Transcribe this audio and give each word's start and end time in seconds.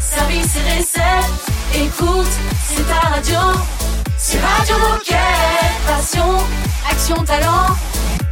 Service 0.00 0.56
et 0.56 0.78
recette, 0.78 1.30
écoute, 1.74 2.26
c'est 2.66 2.82
ta 2.88 3.08
radio. 3.08 3.38
C'est 4.16 4.40
Radio 4.40 4.76
Moquette. 4.78 5.18
Passion, 5.86 6.38
action, 6.90 7.16
talent. 7.24 7.66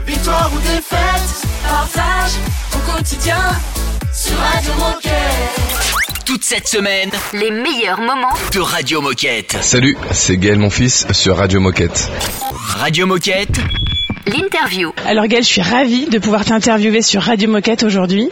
Victoire 0.07 0.51
ou 0.55 0.59
défaite, 0.61 1.47
partage 1.69 2.33
au 2.75 2.91
quotidien 2.91 3.37
sur 4.15 4.35
Radio 4.39 4.73
Moquette. 4.79 6.25
Toute 6.25 6.45
cette 6.45 6.69
semaine, 6.69 7.11
Les 7.35 7.51
meilleurs 7.51 8.01
moments 8.01 8.33
de 8.53 8.61
Radio 8.61 9.03
Moquette. 9.03 9.59
Salut, 9.61 9.99
c'est 10.13 10.39
Gaël 10.39 10.59
mon 10.59 10.71
fils 10.71 11.07
sur 11.13 11.37
Radio 11.37 11.61
Moquette. 11.61 12.11
Radio 12.79 13.07
Moquette, 13.07 13.61
L'interview. 14.27 14.93
Alors 15.05 15.27
Gaël, 15.27 15.43
je 15.43 15.49
suis 15.49 15.63
ravie 15.63 16.07
de 16.07 16.19
pouvoir 16.19 16.45
t'interviewer 16.45 17.03
sur 17.03 17.23
Radio 17.23 17.51
Moquette 17.51 17.83
aujourd'hui. 17.83 18.29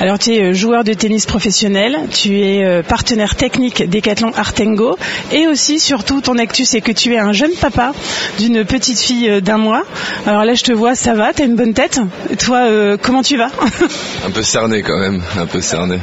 Alors 0.00 0.18
tu 0.18 0.34
es 0.34 0.42
euh, 0.42 0.52
joueur 0.52 0.82
de 0.82 0.92
tennis 0.94 1.26
professionnel, 1.26 1.96
tu 2.10 2.40
es 2.40 2.64
euh, 2.64 2.82
partenaire 2.82 3.36
technique 3.36 3.88
Decathlon 3.88 4.32
Artengo 4.36 4.98
et 5.30 5.46
aussi 5.46 5.78
surtout 5.78 6.20
ton 6.20 6.38
actu 6.38 6.64
c'est 6.64 6.80
que 6.80 6.90
tu 6.90 7.14
es 7.14 7.18
un 7.18 7.30
jeune 7.30 7.52
papa 7.52 7.92
d'une 8.38 8.64
petite 8.64 8.98
fille 8.98 9.30
euh, 9.30 9.40
d'un 9.40 9.58
mois. 9.58 9.84
Alors 10.26 10.44
là 10.44 10.54
je 10.54 10.64
te 10.64 10.72
vois, 10.72 10.96
ça 10.96 11.14
va, 11.14 11.32
t'as 11.32 11.44
une 11.44 11.54
bonne 11.54 11.74
tête. 11.74 12.00
Et 12.30 12.36
toi, 12.36 12.62
euh, 12.62 12.96
comment 13.00 13.22
tu 13.22 13.36
vas? 13.36 13.50
Un 14.26 14.30
peu 14.30 14.42
cerné 14.42 14.82
quand 14.82 14.98
même, 14.98 15.22
un 15.38 15.46
peu 15.46 15.60
cerné. 15.60 16.00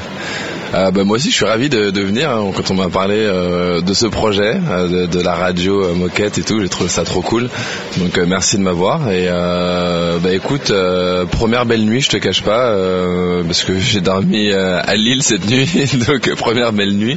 Euh, 0.76 0.92
bah, 0.92 1.06
moi 1.06 1.16
aussi 1.16 1.32
je 1.32 1.36
suis 1.36 1.46
ravi 1.46 1.70
de, 1.70 2.02
venir 2.02 2.30
hein, 2.30 2.52
quand 2.54 2.70
on 2.70 2.74
m'a 2.74 2.90
parlé 2.90 3.16
euh, 3.18 3.80
de 3.80 3.94
ce 3.94 4.08
projet, 4.08 4.56
euh, 4.70 5.08
de, 5.08 5.22
la 5.22 5.34
radio 5.34 5.94
moquette 5.96 6.38
et 6.38 6.44
tout, 6.44 6.60
j'ai 6.60 6.68
trouvé 6.68 6.90
ça 6.90 7.06
trop 7.06 7.22
cool. 7.22 7.50
Donc 7.98 8.18
merci 8.18 8.58
de 8.58 8.62
m'avoir 8.62 9.10
et 9.10 9.28
bah 10.22 10.34
écoute, 10.34 10.74
première 11.32 11.66
belle 11.66 11.86
nuit, 11.86 12.02
je 12.02 12.10
te 12.10 12.18
cache 12.18 12.44
pas, 12.44 12.76
parce 13.46 13.64
que 13.64 13.80
j'ai 13.80 14.02
dormi 14.02 14.52
à 14.52 14.96
Lille 14.96 15.24
cette 15.24 15.46
nuit, 15.50 15.68
donc 16.08 16.30
première 16.36 16.74
belle 16.74 16.94
nuit. 16.94 17.16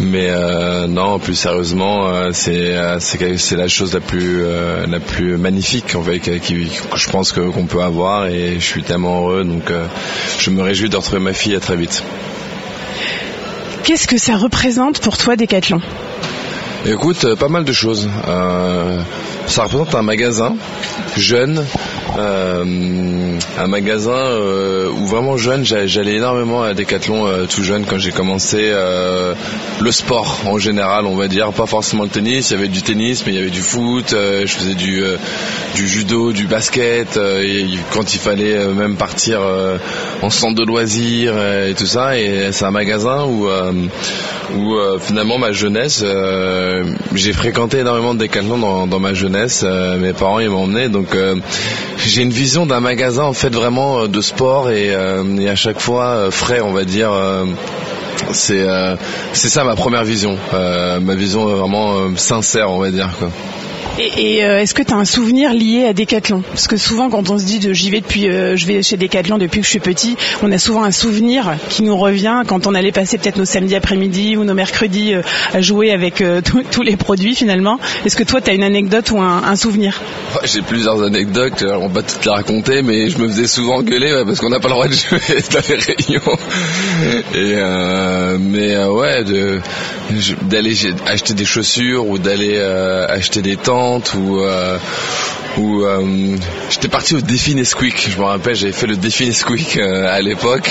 Mais 0.00 0.28
non, 0.88 1.18
plus 1.20 1.34
sérieusement, 1.34 2.32
c'est 2.32 2.74
c'est 2.98 3.56
la 3.56 3.68
chose 3.68 3.94
la 3.94 4.00
plus 4.00 4.44
la 4.88 5.00
plus 5.00 5.36
magnifique 5.36 5.86
qui- 5.86 6.40
que 6.40 6.96
je 6.96 7.10
pense 7.10 7.32
que 7.32 7.40
qu'on 7.40 7.66
peut 7.66 7.82
avoir 7.82 8.26
et 8.26 8.56
je 8.58 8.64
suis 8.64 8.82
tellement 8.82 9.20
heureux 9.20 9.44
donc 9.44 9.70
je 10.38 10.50
me 10.50 10.62
réjouis 10.62 10.88
de 10.90 10.96
retrouver 10.96 11.20
ma 11.20 11.32
fille 11.32 11.54
à 11.54 11.60
très 11.60 11.76
vite. 11.76 12.02
Qu'est-ce 13.84 14.08
que 14.08 14.16
ça 14.16 14.36
représente 14.36 14.98
pour 15.00 15.18
toi 15.18 15.36
Decathlon? 15.36 15.78
Écoute, 16.86 17.24
euh, 17.24 17.34
pas 17.34 17.48
mal 17.48 17.64
de 17.64 17.72
choses. 17.72 18.08
Euh, 18.28 18.98
ça 19.46 19.62
représente 19.64 19.94
un 19.94 20.02
magasin 20.02 20.54
jeune, 21.16 21.64
euh, 22.18 23.38
un 23.58 23.66
magasin 23.66 24.38
où 24.98 25.06
vraiment 25.06 25.36
jeune, 25.36 25.64
j'a- 25.64 25.86
j'allais 25.86 26.14
énormément 26.16 26.62
à 26.62 26.74
Decathlon 26.74 27.46
tout 27.46 27.62
jeune 27.62 27.84
quand 27.84 27.98
j'ai 27.98 28.10
commencé 28.10 28.70
le 29.80 29.90
sport 29.92 30.40
en 30.46 30.58
général, 30.58 31.06
on 31.06 31.14
va 31.16 31.28
dire, 31.28 31.52
pas 31.52 31.66
forcément 31.66 32.04
le 32.04 32.08
tennis. 32.08 32.50
Il 32.50 32.54
y 32.54 32.56
avait 32.58 32.68
du 32.68 32.82
tennis, 32.82 33.24
mais 33.26 33.32
il 33.32 33.38
y 33.38 33.40
avait 33.40 33.50
du 33.50 33.60
foot. 33.62 34.06
je 34.10 34.46
faisais 34.46 34.74
du 34.74 35.02
judo, 35.74 36.32
du 36.32 36.46
basket. 36.46 37.16
et 37.18 37.66
quand 37.92 38.14
il 38.14 38.18
fallait 38.18 38.66
même 38.68 38.96
partir 38.96 39.40
en 40.22 40.30
centre 40.30 40.54
de 40.56 40.64
loisirs 40.64 41.34
et 41.68 41.74
tout 41.74 41.86
ça, 41.86 42.18
et 42.18 42.48
c'est 42.52 42.64
un 42.64 42.70
magasin 42.70 43.24
où 43.26 43.48
finalement 45.00 45.38
ma 45.38 45.52
jeunesse, 45.52 46.02
j'ai 47.14 47.32
fréquenté 47.32 47.78
énormément 47.78 48.14
de 48.14 48.20
Decathlon 48.20 48.86
dans, 48.86 48.98
ma 49.00 49.14
jeunesse. 49.14 49.62
euh, 49.64 49.96
mes 49.98 50.12
parents 50.12 50.38
ils 50.40 50.48
m'ont 50.50 50.64
emmené, 50.64 50.88
donc 50.88 51.14
euh, 51.14 51.36
j'ai 52.06 52.22
une 52.22 52.30
vision 52.30 52.66
d'un 52.66 52.80
magasin 52.80 53.24
en 53.24 53.32
fait 53.32 53.54
vraiment 53.54 54.00
euh, 54.02 54.08
de 54.08 54.20
sport 54.20 54.70
et, 54.70 54.94
euh, 54.94 55.22
à 55.50 55.54
chaque 55.54 55.80
fois 55.80 56.06
euh, 56.06 56.30
frais, 56.30 56.60
on 56.60 56.72
va 56.72 56.84
dire. 56.84 57.12
euh, 57.12 57.44
c'est 58.32 58.60
euh, 58.62 58.96
c'est 59.32 59.48
ça 59.48 59.64
ma 59.64 59.74
première 59.74 60.04
vision, 60.04 60.38
euh, 60.54 61.00
ma 61.00 61.14
vision 61.14 61.48
euh, 61.48 61.54
vraiment 61.56 61.96
euh, 61.98 62.08
sincère, 62.16 62.70
on 62.70 62.78
va 62.78 62.90
dire 62.90 63.10
quoi. 63.18 63.30
Et, 63.98 64.44
euh, 64.44 64.58
est-ce 64.60 64.74
que 64.74 64.82
tu 64.82 64.92
as 64.92 64.96
un 64.96 65.04
souvenir 65.04 65.52
lié 65.52 65.86
à 65.86 65.92
Decathlon? 65.92 66.42
Parce 66.48 66.66
que 66.66 66.76
souvent, 66.76 67.10
quand 67.10 67.30
on 67.30 67.38
se 67.38 67.44
dit 67.44 67.60
de 67.60 67.72
j'y 67.72 67.90
vais 67.90 68.00
depuis, 68.00 68.28
euh, 68.28 68.56
je 68.56 68.66
vais 68.66 68.82
chez 68.82 68.96
Decathlon 68.96 69.38
depuis 69.38 69.60
que 69.60 69.66
je 69.66 69.70
suis 69.70 69.78
petit, 69.78 70.16
on 70.42 70.50
a 70.50 70.58
souvent 70.58 70.82
un 70.82 70.90
souvenir 70.90 71.54
qui 71.68 71.82
nous 71.84 71.96
revient 71.96 72.42
quand 72.46 72.66
on 72.66 72.74
allait 72.74 72.90
passer 72.90 73.18
peut-être 73.18 73.36
nos 73.36 73.44
samedis 73.44 73.76
après-midi 73.76 74.36
ou 74.36 74.42
nos 74.44 74.54
mercredis 74.54 75.14
euh, 75.14 75.22
à 75.52 75.60
jouer 75.60 75.92
avec 75.92 76.22
tous- 76.70 76.82
les 76.82 76.96
produits 76.96 77.34
finalement. 77.36 77.78
Est-ce 78.04 78.16
que 78.16 78.24
toi, 78.24 78.40
tu 78.40 78.50
as 78.50 78.54
une 78.54 78.64
anecdote 78.64 79.10
ou 79.12 79.20
un, 79.20 79.54
souvenir? 79.56 80.00
Ouais, 80.34 80.46
J'ai 80.52 80.60
plusieurs 80.62 81.00
anecdotes, 81.02 81.62
euh, 81.62 81.76
on 81.80 81.86
va 81.88 82.02
pas 82.02 82.02
toutes 82.02 82.24
les 82.24 82.30
raconter, 82.32 82.82
mais 82.82 83.08
je 83.08 83.18
me 83.18 83.28
faisais 83.28 83.46
souvent 83.46 83.80
gueuler 83.82 84.22
parce 84.26 84.40
qu'on 84.40 84.50
n'a 84.50 84.58
pas 84.60 84.68
le 84.68 84.74
droit 84.74 84.88
de 84.88 84.92
jouer 84.92 85.18
dans 85.52 85.60
les 85.68 85.76
réunions. 85.76 86.36
Et 87.34 88.38
mais 88.40 88.76
ouais, 88.84 89.24
d'aller 90.42 90.74
acheter 91.06 91.34
des 91.34 91.44
chaussures 91.44 92.06
ou 92.08 92.18
d'aller 92.18 92.58
acheter 92.60 93.40
des 93.40 93.56
ou 94.14 94.40
euh, 94.40 94.78
ou 95.56 95.84
euh, 95.84 96.36
j'étais 96.70 96.88
parti 96.88 97.14
au 97.14 97.20
défi 97.20 97.54
Nesquik. 97.54 98.10
Je 98.10 98.18
me 98.18 98.24
rappelle, 98.24 98.56
j'avais 98.56 98.72
fait 98.72 98.86
le 98.86 98.96
défi 98.96 99.26
Nesquik 99.26 99.76
euh, 99.76 100.12
à 100.12 100.20
l'époque 100.20 100.68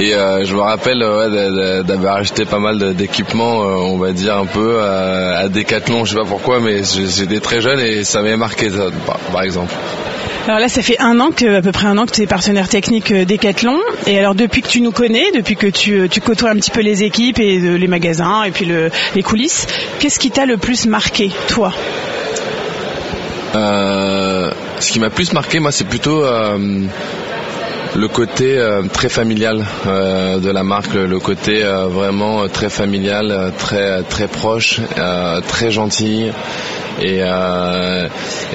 et 0.00 0.12
je 0.12 0.54
me 0.54 0.60
rappelle 0.60 0.98
d'avoir 1.84 2.16
acheté 2.16 2.44
pas 2.44 2.58
mal 2.58 2.94
d'équipements, 2.94 3.58
on 3.58 3.96
va 3.96 4.12
dire 4.12 4.36
un 4.36 4.46
peu 4.46 4.80
à 4.80 5.48
Decathlon. 5.48 6.04
Je 6.04 6.12
sais 6.12 6.16
pas 6.16 6.24
pourquoi, 6.24 6.60
mais 6.60 6.82
j'étais 6.82 7.40
très 7.40 7.60
jeune 7.60 7.80
et 7.80 8.04
ça 8.04 8.22
m'avait 8.22 8.36
marqué 8.36 8.70
ça, 8.70 8.88
par, 9.32 9.42
exemple. 9.42 9.72
Alors 10.46 10.60
là, 10.60 10.68
ça 10.68 10.82
fait 10.82 10.98
un 10.98 11.20
an 11.20 11.30
que, 11.30 11.56
à 11.56 11.62
peu 11.62 11.72
près 11.72 11.86
un 11.86 11.98
an 11.98 12.06
que 12.06 12.12
tu 12.12 12.22
es 12.22 12.26
partenaire 12.26 12.68
technique 12.68 13.12
Decathlon. 13.12 13.78
Et 14.06 14.18
alors, 14.18 14.34
depuis 14.34 14.62
que 14.62 14.68
tu 14.68 14.80
nous 14.80 14.92
connais, 14.92 15.30
depuis 15.32 15.56
que 15.56 15.66
tu, 15.66 16.08
côtoies 16.20 16.50
un 16.50 16.56
petit 16.56 16.70
peu 16.70 16.80
les 16.80 17.04
équipes 17.04 17.38
et 17.38 17.58
les 17.58 17.88
magasins 17.88 18.44
et 18.44 18.50
puis 18.50 18.64
le, 18.64 18.90
les 19.14 19.22
coulisses, 19.22 19.66
qu'est-ce 19.98 20.18
qui 20.18 20.30
t'a 20.30 20.46
le 20.46 20.56
plus 20.56 20.86
marqué, 20.86 21.30
toi? 21.48 21.72
Euh, 23.54 24.50
ce 24.78 24.92
qui 24.92 25.00
m'a 25.00 25.10
plus 25.10 25.32
marqué, 25.32 25.58
moi, 25.58 25.72
c'est 25.72 25.84
plutôt 25.84 26.22
euh, 26.24 26.58
le 27.96 28.08
côté 28.08 28.58
euh, 28.58 28.82
très 28.92 29.08
familial 29.08 29.64
de 29.86 30.50
la 30.50 30.62
marque, 30.62 30.94
le, 30.94 31.18
côté 31.18 31.62
vraiment 31.62 32.46
très 32.48 32.68
familial, 32.70 33.52
très 33.58 34.02
très 34.02 34.28
proche, 34.28 34.80
très 35.48 35.70
gentil 35.70 36.30
et 37.00 37.20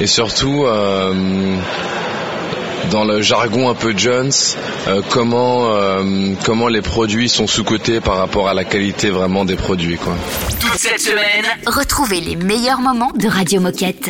et 0.01 0.07
surtout. 0.07 0.65
Dans 2.91 3.03
le 3.03 3.21
jargon 3.21 3.69
un 3.69 3.75
peu 3.75 3.93
Jones, 3.95 4.31
euh, 4.87 5.01
comment 5.09 5.75
euh, 5.75 6.33
comment 6.45 6.67
les 6.67 6.81
produits 6.81 7.29
sont 7.29 7.47
sous-cotés 7.47 7.99
par 8.01 8.17
rapport 8.17 8.49
à 8.49 8.53
la 8.53 8.63
qualité 8.63 9.09
vraiment 9.09 9.45
des 9.45 9.55
produits 9.55 9.97
quoi. 9.97 10.15
toute 10.59 10.79
cette 10.79 10.99
semaine, 10.99 11.45
Retrouvez 11.65 12.19
les 12.19 12.35
meilleurs 12.35 12.81
moments 12.81 13.11
de 13.15 13.27
Radio 13.27 13.61
Moquette. 13.61 14.09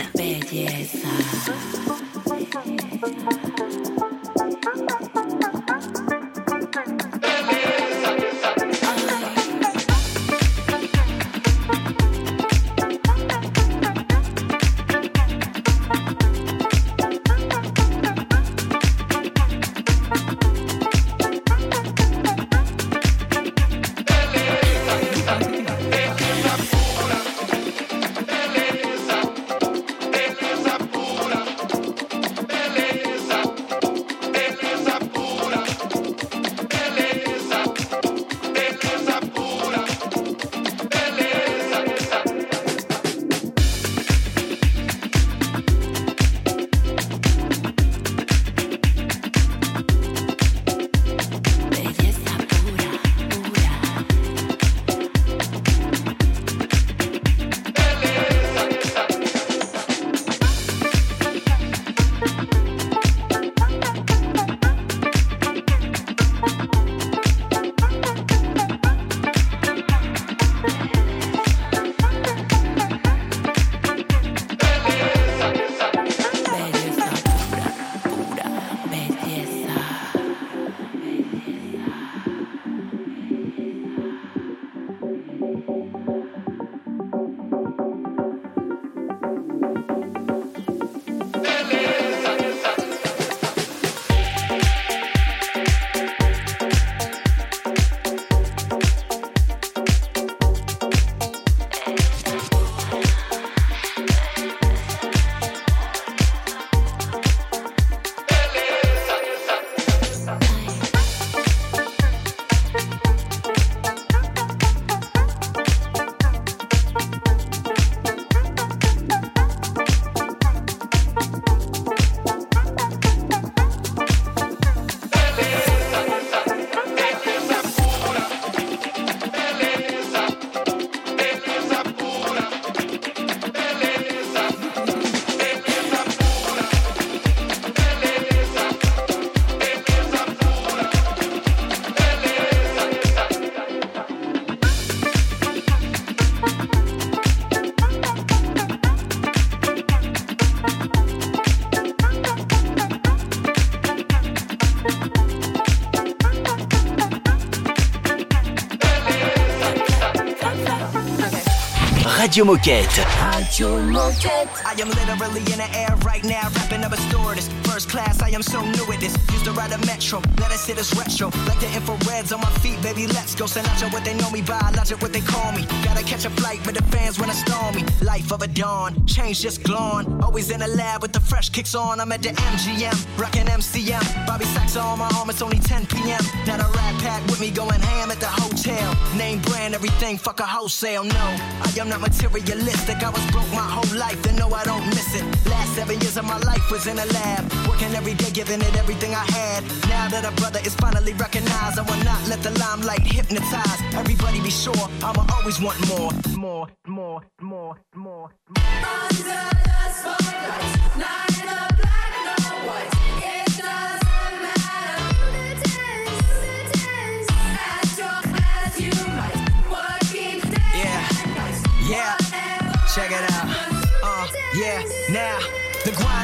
Radio 162.34 162.46
Moquette. 162.46 162.98
Radio 163.32 163.78
Moquette. 163.92 164.50
I 164.66 164.74
am 164.82 164.90
literally 164.90 165.42
in 165.54 165.60
the 165.60 165.70
air 165.78 165.96
right 166.04 166.24
now, 166.24 166.50
rapping 166.56 166.84
up 166.84 166.92
a 166.92 166.98
stewardess. 166.98 167.48
First 167.62 167.90
class, 167.90 168.24
I 168.24 168.30
am 168.30 168.42
so 168.42 168.60
new 168.62 168.92
at 168.92 169.00
this. 169.00 169.16
Used 169.32 169.46
to 169.46 169.52
ride 169.52 169.72
a 169.72 169.78
metro, 169.86 170.20
let 170.40 170.50
us 170.50 170.66
hit 170.66 170.80
us 170.80 170.90
retro. 170.98 171.28
Like 171.46 171.60
the 171.60 171.68
infrareds 171.68 172.34
on 172.34 172.42
my 172.42 172.50
feet, 172.58 172.82
baby, 172.82 173.06
let's 173.06 173.36
go. 173.36 173.46
Send 173.46 173.68
out 173.68 173.94
what 173.94 174.04
they 174.04 174.16
know 174.16 174.32
me 174.32 174.42
by, 174.42 174.72
logic 174.76 175.00
what 175.00 175.14
they 175.14 175.22
call 175.22 175.52
me. 175.52 175.68
Gotta 175.84 176.04
catch 176.04 176.26
a 176.26 176.32
flight, 176.32 176.66
with 176.66 176.74
the 176.74 176.82
fans 176.86 177.20
when 177.20 177.30
I 177.30 177.34
storm 177.34 177.76
me. 177.76 177.84
Life 178.02 178.32
of 178.32 178.42
a 178.42 178.48
dawn, 178.48 179.06
change 179.06 179.42
just 179.42 179.62
glowing. 179.62 180.08
Always 180.24 180.50
in 180.50 180.62
the 180.62 180.70
lab 180.70 181.04
with 181.04 181.14
the 181.14 181.20
fresh 181.20 181.50
kicks 181.50 181.76
on. 181.76 182.00
I'm 182.00 182.12
at 182.12 182.24
the 182.24 182.30
MGM, 182.30 182.98
rocking 183.16 183.46
MCM. 183.46 184.26
Bobby 184.26 184.46
Sacks 184.46 184.76
on 184.76 184.98
my 184.98 185.08
arm, 185.18 185.30
it's 185.30 185.44
only 185.44 185.60
10 185.60 185.86
p.m. 186.04 186.22
Now 186.46 186.58
the 186.58 186.70
rat 186.78 186.96
pack 187.02 187.22
with 187.28 187.40
me 187.40 187.50
going 187.50 187.82
ham 187.82 188.12
at 188.12 188.20
the 188.20 188.28
hotel. 188.28 188.88
Name 189.18 189.40
brand, 189.42 189.74
everything, 189.74 190.18
fuck 190.18 190.40
a 190.40 190.46
wholesale. 190.46 191.04
No, 191.04 191.26
I 191.68 191.70
am 191.80 191.90
not 191.90 192.02
materialistic. 192.02 192.98
I 193.04 193.10
was 193.10 193.26
broke 193.32 193.52
my 193.52 193.68
whole 193.76 193.98
life, 193.98 194.20
and 194.28 194.38
no, 194.38 194.48
I 194.50 194.64
don't 194.64 194.86
miss 194.88 195.16
it. 195.16 195.26
Last 195.50 195.74
seven 195.76 196.00
years 196.02 196.18
of 196.18 196.26
my 196.26 196.38
life 196.40 196.66
was 196.70 196.88
in 196.88 196.98
a 197.00 197.08
lab, 197.18 197.42
working 197.68 197.94
every 197.96 198.14
day, 198.14 198.32
giving 198.32 198.62
it 198.62 198.76
everything 198.76 199.16
I 199.16 199.26
had. 199.38 199.64
Now 199.90 200.06
that 200.14 200.24
a 200.26 200.34
brother 200.40 200.60
is 200.64 200.76
finally 200.76 201.14
recognized, 201.14 201.80
I 201.80 201.84
will 201.90 202.04
not 202.04 202.22
let 202.28 202.42
the 202.44 202.52
limelight 202.60 203.02
hypnotize. 203.02 203.80
Everybody 203.94 204.40
be 204.42 204.52
sure, 204.52 204.86
I'ma 205.02 205.24
always 205.36 205.60
want 205.62 205.80
more, 205.88 206.12
more, 206.36 206.53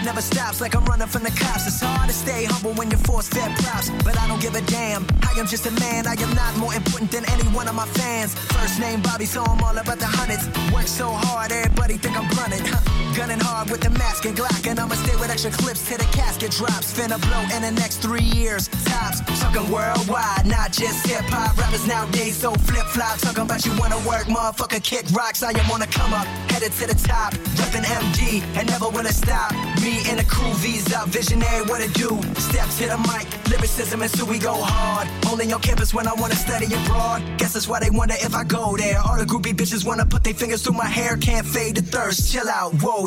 never 0.09 0.21
stops 0.21 0.59
like 0.59 0.75
I'm 0.75 0.83
running 0.85 1.07
from 1.07 1.21
the 1.21 1.29
cops. 1.29 1.67
It's 1.67 1.81
hard 1.81 2.09
to 2.09 2.15
stay 2.15 2.45
humble 2.45 2.73
when 2.73 2.89
you're 2.89 3.05
forced 3.09 3.31
fed 3.31 3.51
props. 3.57 3.91
But 4.03 4.17
I 4.17 4.27
don't 4.27 4.41
give 4.41 4.55
a 4.55 4.61
damn. 4.61 5.05
I 5.21 5.31
am 5.39 5.45
just 5.45 5.67
a 5.67 5.71
man. 5.83 6.07
I 6.07 6.13
am 6.13 6.33
not 6.33 6.57
more 6.57 6.73
important 6.73 7.11
than 7.11 7.23
any 7.29 7.43
one 7.59 7.67
of 7.67 7.75
my 7.75 7.85
fans. 7.99 8.33
First 8.57 8.79
name 8.79 9.01
Bobby, 9.03 9.25
so 9.25 9.43
I'm 9.43 9.61
all 9.63 9.77
about 9.77 9.99
the 9.99 10.07
hundreds. 10.07 10.43
Work 10.73 10.87
so 10.87 11.09
hard, 11.09 11.51
everybody 11.51 11.97
think 11.97 12.17
I'm 12.17 12.27
blunted. 12.29 12.65
Huh. 12.65 12.98
Gunning 13.15 13.39
hard 13.39 13.69
with 13.69 13.81
the 13.81 13.89
mask 13.89 14.25
and 14.25 14.37
Glock. 14.37 14.67
And 14.69 14.79
I'ma 14.79 14.95
stay 14.95 15.15
with 15.17 15.29
extra 15.31 15.51
clips 15.51 15.87
till 15.87 15.97
the 15.97 16.05
casket 16.05 16.51
drops. 16.51 16.93
Finna 16.93 17.19
blow 17.19 17.41
in 17.55 17.61
the 17.63 17.71
next 17.71 17.97
three 17.97 18.21
years. 18.21 18.67
Tops, 18.85 19.21
talking 19.39 19.69
worldwide, 19.71 20.45
not 20.45 20.71
just 20.71 21.05
hip 21.07 21.25
hop. 21.25 21.57
Rappers 21.57 21.87
nowadays 21.87 22.37
so 22.37 22.53
flip 22.53 22.85
flop. 22.87 23.17
Talking 23.19 23.43
about 23.43 23.65
you 23.65 23.73
wanna 23.79 23.97
work, 24.07 24.25
motherfucker, 24.25 24.83
kick 24.83 25.05
rocks. 25.11 25.41
I 25.41 25.51
am 25.51 25.71
on 25.71 25.81
a 25.81 25.87
come 25.87 26.13
up, 26.13 26.27
headed 26.51 26.71
to 26.73 26.87
the 26.87 26.95
top. 26.95 27.33
Reppin' 27.57 27.83
MD 27.83 28.43
and 28.57 28.67
never 28.67 28.89
wanna 28.89 29.11
stop. 29.11 29.51
Me 29.81 30.01
and 30.09 30.19
the 30.19 30.25
crew, 30.25 30.53
visa, 30.61 31.03
visionary, 31.07 31.63
what 31.65 31.81
it 31.81 31.93
do? 31.93 32.09
Step 32.37 32.69
to 32.77 32.85
the 32.93 32.97
mic, 33.09 33.25
lyricism, 33.49 34.01
and 34.01 34.11
so 34.11 34.23
we 34.25 34.37
go 34.37 34.53
hard. 34.53 35.07
Only 35.29 35.51
on 35.51 35.61
campus 35.61 35.93
when 35.93 36.07
I 36.07 36.13
wanna 36.13 36.35
study 36.35 36.67
abroad. 36.67 37.23
Guess 37.37 37.53
that's 37.53 37.67
why 37.67 37.79
they 37.79 37.89
wonder 37.89 38.15
if 38.19 38.35
I 38.35 38.43
go 38.43 38.77
there. 38.77 38.99
All 39.01 39.17
the 39.17 39.25
groupie 39.25 39.55
bitches 39.55 39.83
wanna 39.85 40.05
put 40.05 40.23
their 40.23 40.33
fingers 40.35 40.61
through 40.61 40.77
my 40.77 40.85
hair. 40.87 41.17
Can't 41.17 41.45
fade 41.45 41.75
the 41.75 41.81
thirst, 41.81 42.31
chill 42.31 42.47
out, 42.47 42.73
whoa 42.83 42.98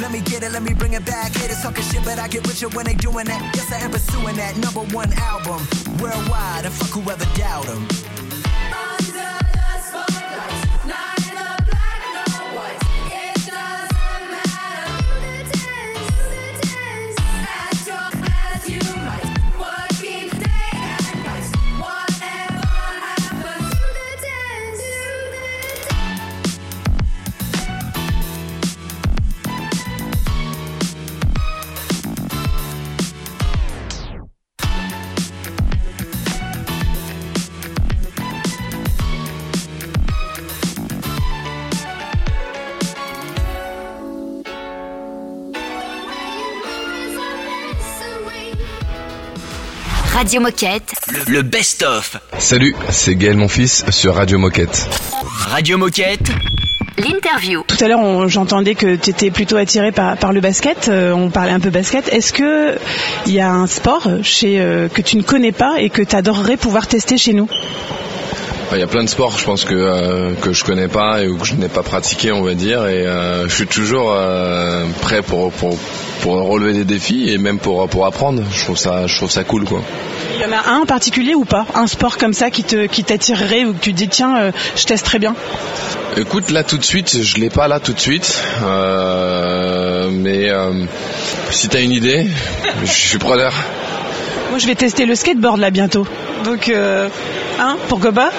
Let 0.00 0.10
me 0.10 0.20
get 0.22 0.42
it, 0.42 0.50
let 0.50 0.62
me 0.62 0.74
bring 0.74 0.94
it 0.94 1.04
back. 1.04 1.32
Haters 1.32 1.62
talking 1.62 1.84
shit, 1.84 2.04
but 2.04 2.18
I 2.18 2.26
get 2.26 2.44
richer 2.46 2.68
when 2.70 2.86
they 2.86 2.94
doing 2.94 3.26
that. 3.26 3.40
Yes, 3.54 3.72
I 3.72 3.84
am 3.84 3.92
pursuing 3.92 4.36
that 4.36 4.56
number 4.56 4.80
one 4.94 5.12
album. 5.12 5.66
Worldwide, 6.00 6.64
and 6.64 6.74
fuck 6.74 6.90
whoever 6.90 7.24
doubt 7.36 7.68
'em. 7.68 8.19
Radio 50.20 50.38
Moquette. 50.42 50.92
Le, 51.08 51.32
le 51.32 51.42
best-of. 51.42 52.18
Salut, 52.38 52.76
c'est 52.90 53.14
Gaël 53.14 53.38
mon 53.38 53.48
fils 53.48 53.86
sur 53.88 54.14
Radio 54.16 54.36
Moquette. 54.38 54.86
Radio 55.48 55.78
Moquette. 55.78 56.28
L'interview. 56.98 57.64
Tout 57.66 57.82
à 57.82 57.88
l'heure, 57.88 58.00
on- 58.00 58.28
j'entendais 58.28 58.74
que 58.74 58.96
tu 58.96 59.08
étais 59.08 59.30
plutôt 59.30 59.56
attiré 59.56 59.92
par, 59.92 60.18
par 60.18 60.34
le 60.34 60.42
basket. 60.42 60.90
euh, 60.90 61.12
on 61.14 61.30
parlait 61.30 61.52
un 61.52 61.60
peu 61.60 61.70
basket. 61.70 62.06
Est-ce 62.12 62.34
que 62.34 62.76
il 63.24 63.32
y 63.32 63.40
a 63.40 63.50
un 63.50 63.66
sport 63.66 64.06
chez, 64.22 64.60
euh, 64.60 64.88
que 64.88 65.00
tu 65.00 65.16
ne 65.16 65.22
connais 65.22 65.52
pas 65.52 65.80
et 65.80 65.88
que 65.88 66.02
tu 66.02 66.14
adorerais 66.14 66.58
pouvoir 66.58 66.86
tester 66.86 67.16
chez 67.16 67.32
nous? 67.32 67.48
Enfin, 68.66 68.76
Il 68.76 68.80
y 68.80 68.84
a 68.84 68.86
plein 68.88 69.02
de 69.04 69.08
sports, 69.08 69.38
je 69.38 69.44
pense 69.46 69.64
que 69.64 69.74
euh, 69.74 70.34
que 70.34 70.52
je 70.52 70.64
connais 70.64 70.88
pas 70.88 71.22
et 71.22 71.28
ou 71.28 71.38
que 71.38 71.46
je 71.46 71.54
n'ai 71.54 71.68
pas 71.70 71.82
pratiqué, 71.82 72.30
on 72.30 72.42
va 72.42 72.52
dire. 72.52 72.86
Et 72.86 73.06
euh, 73.06 73.48
je 73.48 73.54
suis 73.54 73.66
toujours 73.66 74.12
euh, 74.14 74.84
prêt 75.00 75.22
pour, 75.22 75.50
pour 75.50 75.78
pour 76.22 76.34
relever 76.34 76.72
des 76.72 76.84
défis 76.84 77.30
et 77.30 77.38
même 77.38 77.58
pour 77.58 77.88
pour 77.88 78.06
apprendre. 78.06 78.42
Je 78.52 78.64
trouve 78.64 78.76
ça 78.76 79.06
je 79.06 79.16
trouve 79.16 79.30
ça 79.30 79.44
cool 79.44 79.64
quoi. 79.64 79.80
Il 80.36 80.42
y 80.42 80.44
en 80.44 80.52
a 80.52 80.70
un 80.74 80.80
en 80.82 80.86
particulier 80.86 81.34
ou 81.34 81.44
pas? 81.44 81.66
Un 81.74 81.86
sport 81.86 82.16
comme 82.18 82.32
ça 82.32 82.50
qui 82.50 82.64
te 82.64 82.86
qui 82.86 83.04
t'attirerait 83.04 83.64
ou 83.64 83.72
que 83.74 83.80
tu 83.80 83.92
te 83.92 83.96
dis 83.98 84.08
tiens, 84.08 84.38
euh, 84.38 84.52
je 84.76 84.84
testerais 84.84 85.18
bien? 85.18 85.34
Écoute, 86.16 86.50
là 86.50 86.64
tout 86.64 86.78
de 86.78 86.84
suite, 86.84 87.22
je 87.22 87.36
l'ai 87.38 87.50
pas 87.50 87.68
là 87.68 87.78
tout 87.78 87.92
de 87.92 88.00
suite, 88.00 88.42
Euh, 88.62 90.08
mais 90.10 90.48
euh, 90.50 90.72
si 91.50 91.68
t'as 91.68 91.80
une 91.82 91.92
idée, 91.92 92.26
je 92.84 92.90
suis 92.90 93.18
preneur. 93.18 93.52
Moi, 94.50 94.58
je 94.58 94.66
vais 94.66 94.74
tester 94.74 95.06
le 95.06 95.14
skateboard 95.14 95.58
là 95.60 95.70
bientôt. 95.70 96.06
Donc, 96.44 96.68
euh, 96.68 97.08
hein, 97.60 97.76
pourquoi 97.88 98.10
pas? 98.12 98.30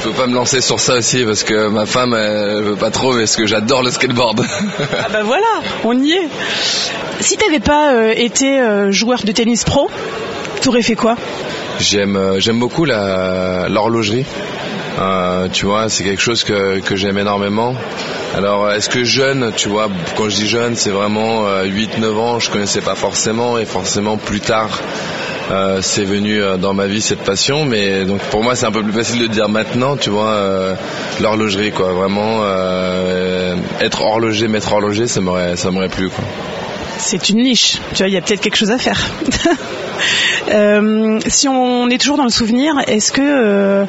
Faut 0.00 0.12
pas 0.12 0.26
me 0.26 0.34
lancer 0.34 0.60
sur 0.60 0.78
ça 0.78 0.94
aussi 0.94 1.24
parce 1.24 1.42
que 1.42 1.68
ma 1.68 1.84
femme 1.84 2.14
elle 2.14 2.62
veut 2.62 2.76
pas 2.76 2.90
trop 2.90 3.12
parce 3.12 3.36
que 3.36 3.46
j'adore 3.46 3.82
le 3.82 3.90
skateboard. 3.90 4.44
Ah 4.80 5.08
bah 5.12 5.22
voilà, 5.24 5.46
on 5.84 6.00
y 6.00 6.12
est. 6.12 6.28
Si 7.20 7.36
t'avais 7.36 7.60
pas 7.60 7.92
euh, 7.94 8.14
été 8.16 8.60
euh, 8.60 8.92
joueur 8.92 9.24
de 9.24 9.32
tennis 9.32 9.64
pro, 9.64 9.90
t'aurais 10.62 10.82
fait 10.82 10.94
quoi? 10.94 11.16
J'aime 11.80 12.16
euh, 12.16 12.38
j'aime 12.38 12.60
beaucoup 12.60 12.84
la 12.84 13.68
l'horlogerie. 13.68 14.24
Euh, 15.00 15.48
tu 15.52 15.66
vois, 15.66 15.88
c'est 15.88 16.04
quelque 16.04 16.22
chose 16.22 16.42
que, 16.44 16.80
que 16.80 16.96
j'aime 16.96 17.18
énormément. 17.18 17.74
Alors, 18.34 18.70
est-ce 18.72 18.88
que 18.88 19.04
jeune, 19.04 19.52
tu 19.56 19.68
vois, 19.68 19.88
quand 20.16 20.28
je 20.28 20.34
dis 20.34 20.48
jeune, 20.48 20.74
c'est 20.74 20.90
vraiment 20.90 21.44
8-9 21.62 22.14
ans, 22.16 22.38
je 22.40 22.50
connaissais 22.50 22.80
pas 22.80 22.96
forcément, 22.96 23.58
et 23.58 23.64
forcément 23.64 24.16
plus 24.16 24.40
tard, 24.40 24.80
euh, 25.50 25.80
c'est 25.80 26.04
venu 26.04 26.42
euh, 26.42 26.56
dans 26.56 26.74
ma 26.74 26.86
vie 26.86 27.00
cette 27.00 27.20
passion. 27.20 27.64
Mais 27.64 28.04
donc 28.04 28.20
pour 28.22 28.42
moi, 28.42 28.54
c'est 28.54 28.66
un 28.66 28.72
peu 28.72 28.82
plus 28.82 28.92
facile 28.92 29.20
de 29.20 29.26
dire 29.26 29.48
maintenant, 29.48 29.96
tu 29.96 30.10
vois, 30.10 30.32
euh, 30.32 30.74
l'horlogerie, 31.20 31.72
quoi. 31.72 31.92
Vraiment, 31.92 32.44
être 33.80 34.02
horloger, 34.02 34.48
maître 34.48 34.72
horloger, 34.72 35.06
ça 35.06 35.20
m'aurait 35.20 35.56
ça 35.56 35.70
m'aurait 35.70 35.88
plu, 35.88 36.08
quoi. 36.08 36.24
C'est 36.98 37.28
une 37.28 37.42
niche. 37.42 37.78
Tu 37.94 37.98
vois, 37.98 38.08
il 38.08 38.14
y 38.14 38.16
a 38.16 38.20
peut-être 38.20 38.40
quelque 38.40 38.56
chose 38.56 38.70
à 38.70 38.78
faire. 38.78 39.00
Si 41.26 41.46
on 41.48 41.90
est 41.90 41.98
toujours 41.98 42.16
dans 42.16 42.24
le 42.24 42.30
souvenir, 42.30 42.72
est-ce 42.86 43.12
que 43.12 43.84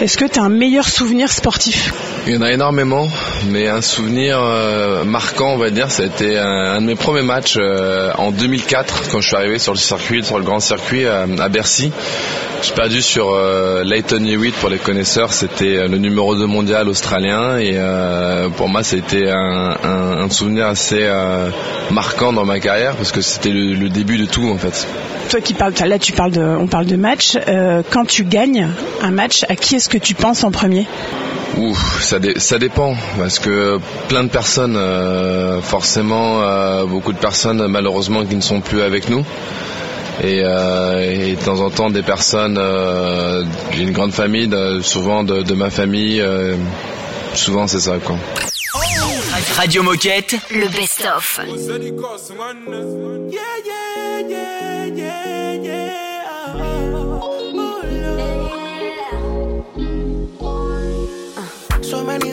est-ce 0.00 0.16
que 0.16 0.24
t'as 0.24 0.42
un 0.42 0.48
meilleur 0.48 0.88
souvenir 0.88 1.30
sportif 1.30 1.92
Il 2.26 2.34
y 2.34 2.36
en 2.36 2.42
a 2.42 2.52
énormément, 2.52 3.08
mais 3.50 3.66
un 3.68 3.82
souvenir 3.82 4.38
euh, 4.40 5.04
marquant, 5.04 5.54
on 5.54 5.56
va 5.58 5.70
dire, 5.70 5.90
ça 5.90 6.04
a 6.04 6.06
été 6.06 6.38
un, 6.38 6.44
un 6.46 6.80
de 6.80 6.86
mes 6.86 6.94
premiers 6.94 7.22
matchs 7.22 7.56
euh, 7.58 8.12
en 8.16 8.30
2004, 8.30 9.10
quand 9.10 9.20
je 9.20 9.26
suis 9.28 9.36
arrivé 9.36 9.58
sur 9.58 9.72
le 9.72 9.78
circuit, 9.78 10.22
sur 10.22 10.38
le 10.38 10.44
grand 10.44 10.60
circuit 10.60 11.06
à, 11.06 11.22
à 11.22 11.48
Bercy. 11.48 11.90
J'ai 12.62 12.74
perdu 12.74 13.02
sur 13.02 13.30
euh, 13.30 13.82
Leighton 13.84 14.24
Hewitt, 14.24 14.54
pour 14.56 14.68
les 14.68 14.78
connaisseurs, 14.78 15.32
c'était 15.32 15.76
euh, 15.76 15.88
le 15.88 15.98
numéro 15.98 16.36
2 16.36 16.46
mondial 16.46 16.88
australien, 16.88 17.58
et 17.58 17.72
euh, 17.74 18.48
pour 18.50 18.68
moi, 18.68 18.82
c'était 18.82 19.28
un, 19.30 19.76
un, 19.82 20.18
un 20.24 20.30
souvenir 20.30 20.66
assez 20.66 21.00
euh, 21.02 21.50
marquant 21.90 22.32
dans 22.32 22.44
ma 22.44 22.60
carrière, 22.60 22.94
parce 22.96 23.10
que 23.12 23.20
c'était 23.20 23.50
le, 23.50 23.74
le 23.74 23.88
début 23.88 24.18
de 24.18 24.26
tout, 24.26 24.48
en 24.48 24.58
fait. 24.58 24.86
Toi 25.28 25.42
qui 25.42 25.52
parles, 25.52 25.74
là 25.86 25.98
tu 25.98 26.12
parles 26.12 26.30
de, 26.32 26.40
on 26.40 26.66
parle 26.66 26.86
de 26.86 26.96
match. 26.96 27.36
Euh, 27.48 27.82
quand 27.90 28.06
tu 28.06 28.24
gagnes 28.24 28.68
un 29.02 29.10
match, 29.10 29.44
à 29.50 29.56
qui 29.56 29.74
est-ce 29.76 29.87
que 29.88 29.98
tu 29.98 30.14
penses 30.14 30.44
en 30.44 30.50
premier 30.50 30.86
Ouh, 31.56 31.74
ça, 32.00 32.18
dé- 32.20 32.38
ça 32.38 32.58
dépend 32.58 32.94
parce 33.18 33.38
que 33.40 33.78
plein 34.08 34.22
de 34.22 34.28
personnes, 34.28 34.76
euh, 34.76 35.60
forcément, 35.60 36.42
euh, 36.42 36.84
beaucoup 36.84 37.12
de 37.12 37.18
personnes 37.18 37.66
malheureusement 37.66 38.24
qui 38.24 38.36
ne 38.36 38.40
sont 38.42 38.60
plus 38.60 38.82
avec 38.82 39.08
nous. 39.08 39.24
Et, 40.22 40.42
euh, 40.44 41.00
et 41.30 41.36
de 41.36 41.40
temps 41.44 41.60
en 41.60 41.70
temps 41.70 41.90
des 41.90 42.02
personnes, 42.02 42.58
euh, 42.58 43.44
j'ai 43.72 43.82
une 43.82 43.92
grande 43.92 44.12
famille, 44.12 44.46
de- 44.46 44.80
souvent 44.82 45.24
de, 45.24 45.42
de 45.42 45.54
ma 45.54 45.70
famille, 45.70 46.20
euh, 46.20 46.54
souvent 47.34 47.66
c'est 47.66 47.80
ça 47.80 47.98
quoi. 48.04 48.16
Radio 49.56 49.82
Moquette. 49.82 50.36
Le 50.50 50.68
best-of. 50.68 51.40
Yeah, 53.30 53.40
yeah, 54.28 54.28
yeah, 54.28 56.08
many 62.08 62.32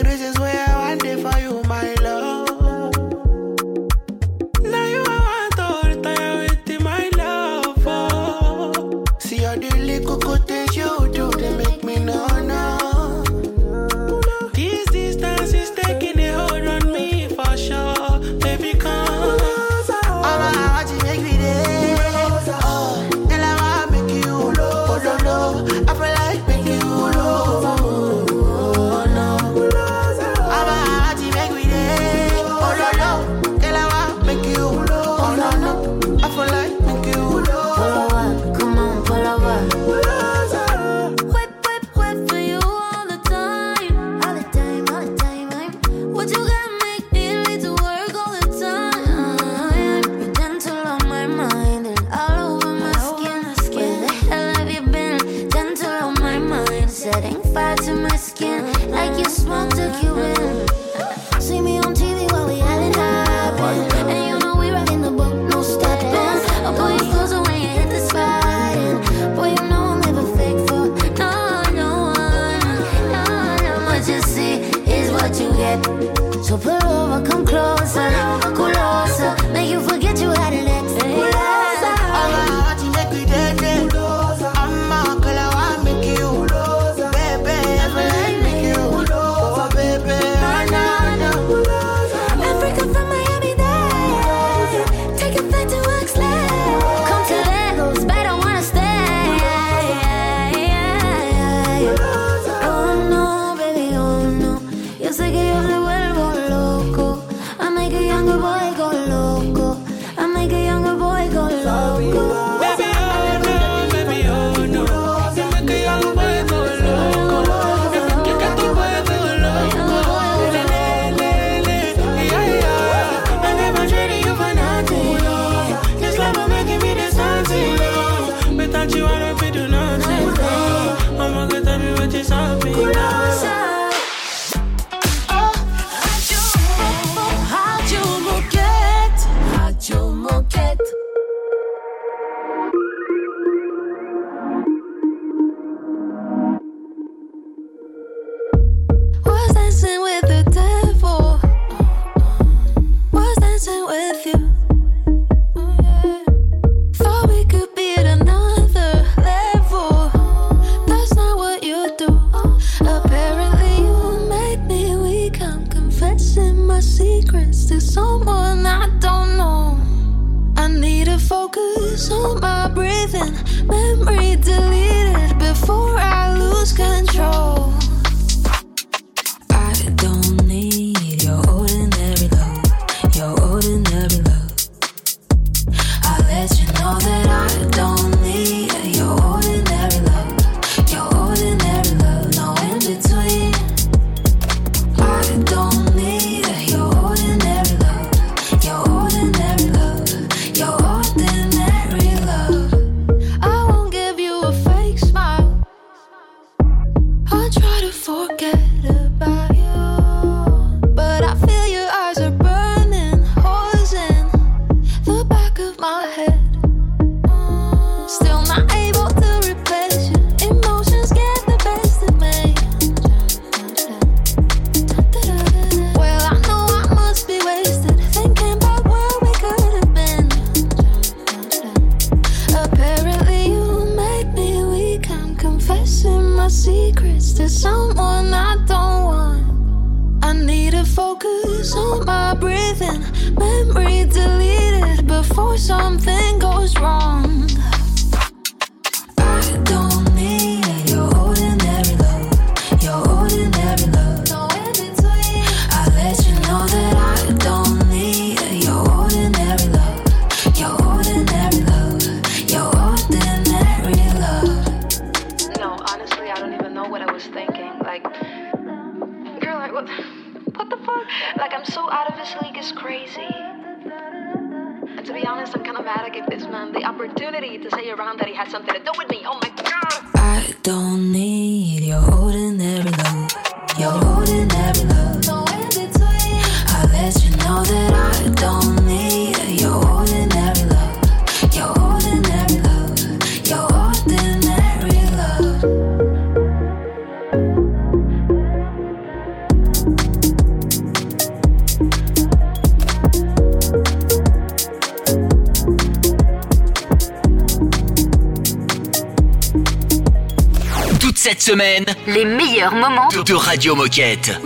de 313.12 313.34
Radio 313.34 313.74
Moquette. 313.74 314.40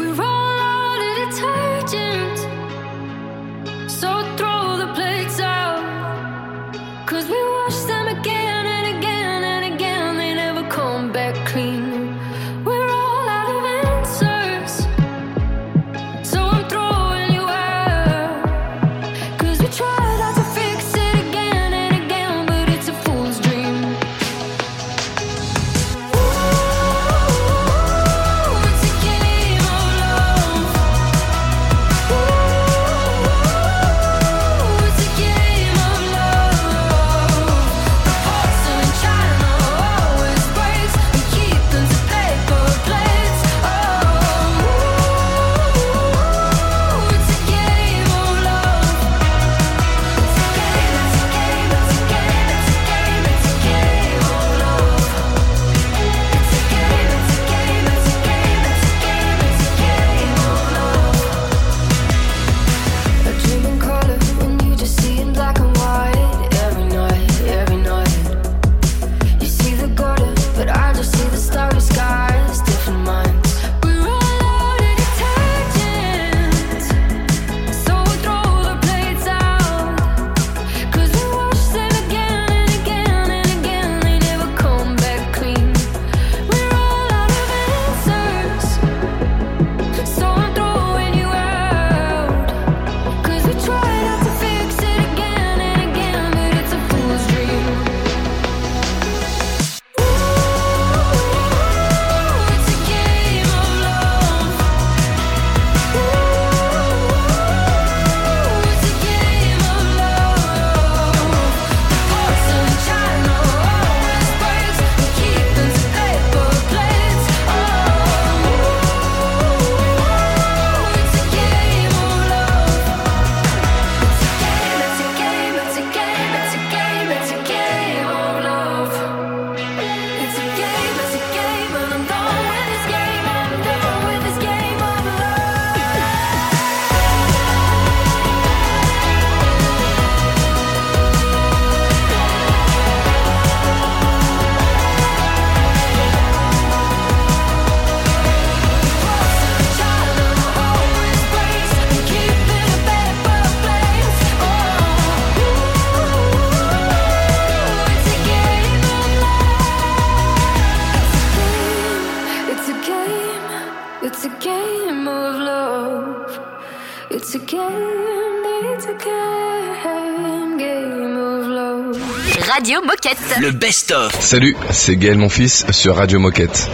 Radio 172.71 172.87
Moquette. 172.87 173.41
Le 173.41 173.51
best-of. 173.51 174.21
Salut, 174.21 174.57
c'est 174.71 174.95
Gaël 174.95 175.19
mon 175.19 175.29
fils 175.29 175.67
sur 175.73 175.97
Radio 175.97 176.21
Moquette. 176.21 176.71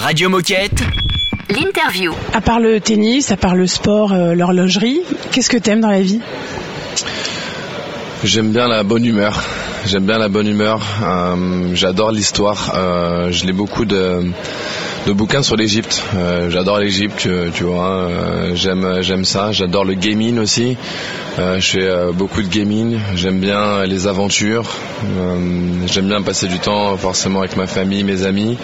Radio 0.00 0.30
Moquette. 0.30 0.82
L'interview. 1.50 2.14
À 2.32 2.40
part 2.40 2.58
le 2.58 2.80
tennis, 2.80 3.30
à 3.32 3.36
part 3.36 3.54
le 3.54 3.66
sport, 3.66 4.14
euh, 4.14 4.32
l'horlogerie, 4.32 5.02
qu'est-ce 5.32 5.50
que 5.50 5.58
t'aimes 5.58 5.82
dans 5.82 5.90
la 5.90 6.00
vie? 6.00 6.22
J'aime 8.24 8.50
bien 8.50 8.66
la 8.66 8.82
bonne 8.82 9.04
humeur. 9.04 9.42
J'aime 9.84 10.06
bien 10.06 10.16
la 10.16 10.30
bonne 10.30 10.46
humeur. 10.46 10.80
Euh, 11.02 11.74
J'adore 11.74 12.12
l'histoire. 12.12 12.72
Euh, 12.74 13.30
je 13.30 13.44
lis 13.44 13.52
beaucoup 13.52 13.84
de, 13.84 14.32
de 15.06 15.12
bouquins 15.12 15.42
sur 15.42 15.56
l'Égypte. 15.56 16.02
Euh, 16.16 16.50
J'adore 16.50 16.80
l'Égypte, 16.80 17.28
tu, 17.54 17.64
vois. 17.64 18.08
Euh, 18.10 18.54
J'aime 18.54 19.02
j'aime 19.02 19.24
ça. 19.24 19.52
J'adore 19.52 19.84
le 19.84 19.94
gaming 19.94 20.38
aussi. 20.38 20.76
Euh, 21.38 21.60
je 21.60 21.70
fais 21.70 22.12
beaucoup 22.12 22.42
de 22.42 22.48
gaming. 22.48 22.98
J'aime 23.14 23.38
bien 23.38 23.84
les 23.84 24.08
aventures. 24.08 24.68
J'aime 25.86 26.08
bien 26.08 26.22
passer 26.22 26.48
du 26.48 26.58
temps 26.58 26.96
forcément 26.96 27.40
avec 27.40 27.56
ma 27.56 27.66
famille, 27.66 28.02
mes 28.02 28.24
amis. 28.24 28.58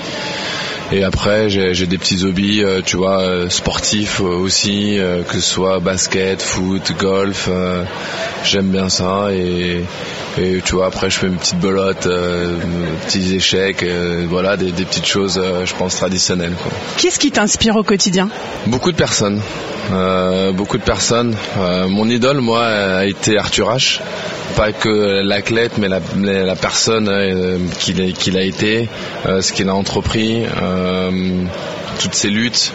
Et 0.92 1.04
après, 1.04 1.48
j'ai 1.48 1.86
des 1.86 1.96
petits 1.96 2.22
hobbies, 2.22 2.62
euh, 2.62 2.82
tu 2.84 2.98
vois, 2.98 3.22
euh, 3.22 3.48
sportifs 3.48 4.20
euh, 4.20 4.24
aussi, 4.24 4.98
que 5.26 5.34
ce 5.34 5.40
soit 5.40 5.80
basket, 5.80 6.42
foot, 6.42 6.92
golf. 6.98 7.48
J'aime 8.44 8.68
bien 8.68 8.90
ça. 8.90 9.28
Et, 9.32 9.84
et 10.38 10.60
tu 10.62 10.74
vois, 10.74 10.86
après, 10.86 11.08
je 11.08 11.18
fais 11.18 11.28
mes 11.28 11.36
petites 11.36 11.58
belotes, 11.60 12.06
euh, 12.06 12.56
mes 12.58 13.06
petits 13.06 13.34
échecs, 13.34 13.84
voilà, 14.28 14.58
des, 14.58 14.70
des 14.72 14.84
petites 14.84 15.06
choses, 15.06 15.40
je 15.64 15.74
pense, 15.74 15.96
traditionnelles. 15.96 16.54
Qu'est-ce 16.98 17.18
qui 17.18 17.30
t'inspire 17.30 17.76
au 17.76 17.82
quotidien? 17.82 18.28
Beaucoup 18.66 18.92
de 18.92 18.96
personnes. 18.96 19.40
Euh, 19.90 20.52
beaucoup 20.52 20.78
de 20.78 20.82
personnes. 20.82 21.34
Euh, 21.58 21.88
mon 21.88 22.08
idole, 22.08 22.40
moi, 22.40 22.64
a 22.64 23.04
été 23.04 23.36
Arthur 23.38 23.74
H. 23.74 24.00
Pas 24.56 24.72
que 24.72 25.22
l'athlète, 25.22 25.78
mais 25.78 25.88
la, 25.88 26.56
personne 26.56 27.08
euh, 27.08 27.58
qu'il 27.78 28.36
a, 28.36 28.42
été, 28.42 28.88
euh, 29.26 29.40
ce 29.40 29.52
qu'il 29.52 29.68
a 29.68 29.74
entrepris, 29.74 30.44
toutes 32.00 32.14
ses 32.14 32.28
luttes. 32.28 32.72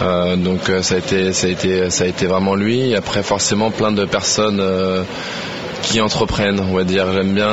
Donc 0.00 0.70
ça 0.80 0.94
a 0.94 0.98
été, 0.98 1.32
ça 1.32 1.46
a 1.46 1.50
été, 1.50 1.90
ça 1.90 2.04
a 2.04 2.06
été 2.06 2.26
vraiment 2.26 2.54
lui. 2.54 2.94
Après, 2.96 3.22
forcément, 3.22 3.70
plein 3.70 3.92
de 3.92 4.04
personnes 4.04 4.62
qui 5.82 6.00
entreprennent. 6.00 6.60
On 6.60 6.74
va 6.74 6.84
dire, 6.84 7.06
j'aime 7.12 7.32
bien. 7.34 7.52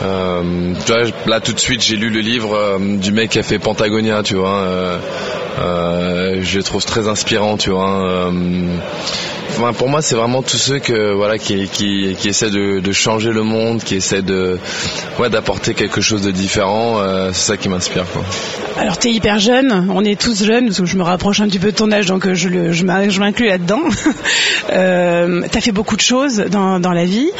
tu 0.00 0.92
vois, 0.92 1.02
là 1.26 1.40
tout 1.40 1.52
de 1.52 1.60
suite 1.60 1.82
j'ai 1.82 1.96
lu 1.96 2.08
le 2.10 2.20
livre 2.20 2.78
du 2.80 3.12
mec 3.12 3.30
qui 3.30 3.38
a 3.38 3.42
fait 3.42 3.58
Pentagonia, 3.58 4.22
tu 4.22 4.34
vois. 4.34 4.56
euh, 4.56 4.98
euh, 5.58 6.40
je 6.42 6.60
trouve 6.60 6.84
très 6.84 7.08
inspirant, 7.08 7.56
tu 7.56 7.70
vois. 7.70 8.00
euh, 8.00 8.30
enfin, 9.50 9.72
pour 9.72 9.88
moi, 9.88 10.02
c'est 10.02 10.14
vraiment 10.14 10.42
tous 10.42 10.58
ceux 10.58 10.78
qui 10.78 10.94
essaient 12.24 12.50
de, 12.50 12.92
changer 12.92 13.30
le 13.30 13.42
monde, 13.42 13.82
qui 13.82 13.96
essaient 13.96 14.22
d'apporter 14.22 15.74
quelque 15.74 16.00
chose 16.00 16.22
de 16.22 16.30
différent. 16.30 17.00
euh, 17.00 17.30
c'est 17.32 17.52
ça 17.52 17.56
qui 17.56 17.68
m'inspire. 17.68 18.04
Quoi. 18.12 18.22
Alors 18.78 18.98
t'es 18.98 19.10
hyper 19.10 19.38
jeune, 19.38 19.88
on 19.90 20.04
est 20.04 20.20
tous 20.20 20.44
jeunes, 20.44 20.72
je 20.72 20.96
me 20.96 21.02
rapproche 21.02 21.40
un 21.40 21.48
petit 21.48 21.58
peu 21.58 21.72
de 21.72 21.76
ton 21.76 21.90
âge, 21.90 22.06
donc 22.06 22.26
euh, 22.26 22.34
je, 22.34 22.84
m'inclus 22.84 23.48
là-dedans. 23.48 23.80
euh, 24.70 25.42
T'as 25.50 25.60
fait 25.60 25.72
beaucoup 25.72 25.96
de 25.96 26.00
choses 26.00 26.38
dans 26.50 26.78
la 26.92 27.04
vie. 27.04 27.30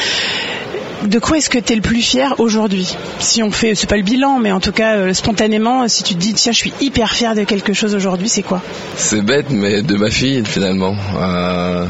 De 1.03 1.19
quoi 1.19 1.37
est-ce 1.37 1.49
que 1.49 1.59
tu 1.59 1.73
es 1.73 1.75
le 1.75 1.81
plus 1.81 2.01
fier 2.01 2.35
aujourd'hui? 2.39 2.95
Si 3.19 3.41
on 3.41 3.51
fait, 3.51 3.73
c'est 3.73 3.87
pas 3.87 3.95
le 3.97 4.03
bilan, 4.03 4.39
mais 4.39 4.51
en 4.51 4.59
tout 4.59 4.73
cas 4.73 4.95
euh, 4.95 5.13
spontanément, 5.13 5.87
si 5.87 6.03
tu 6.03 6.13
te 6.13 6.19
dis 6.19 6.33
tiens, 6.33 6.51
je 6.51 6.57
suis 6.57 6.73
hyper 6.81 7.13
fier 7.13 7.35
de 7.35 7.43
quelque 7.45 7.73
chose 7.73 7.95
aujourd'hui, 7.95 8.27
c'est 8.27 8.43
quoi? 8.43 8.61
C'est 8.97 9.21
bête, 9.21 9.49
mais 9.49 9.81
de 9.81 9.95
ma 9.95 10.09
fille 10.09 10.43
finalement. 10.45 10.95
Euh, 11.17 11.85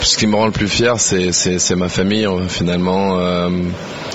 Ce 0.00 0.16
qui 0.16 0.26
me 0.26 0.36
rend 0.36 0.46
le 0.46 0.52
plus 0.52 0.68
fier, 0.68 0.94
c'est 0.98 1.74
ma 1.76 1.88
famille 1.88 2.26
euh, 2.26 2.46
finalement. 2.48 3.18
Euh, 3.18 3.48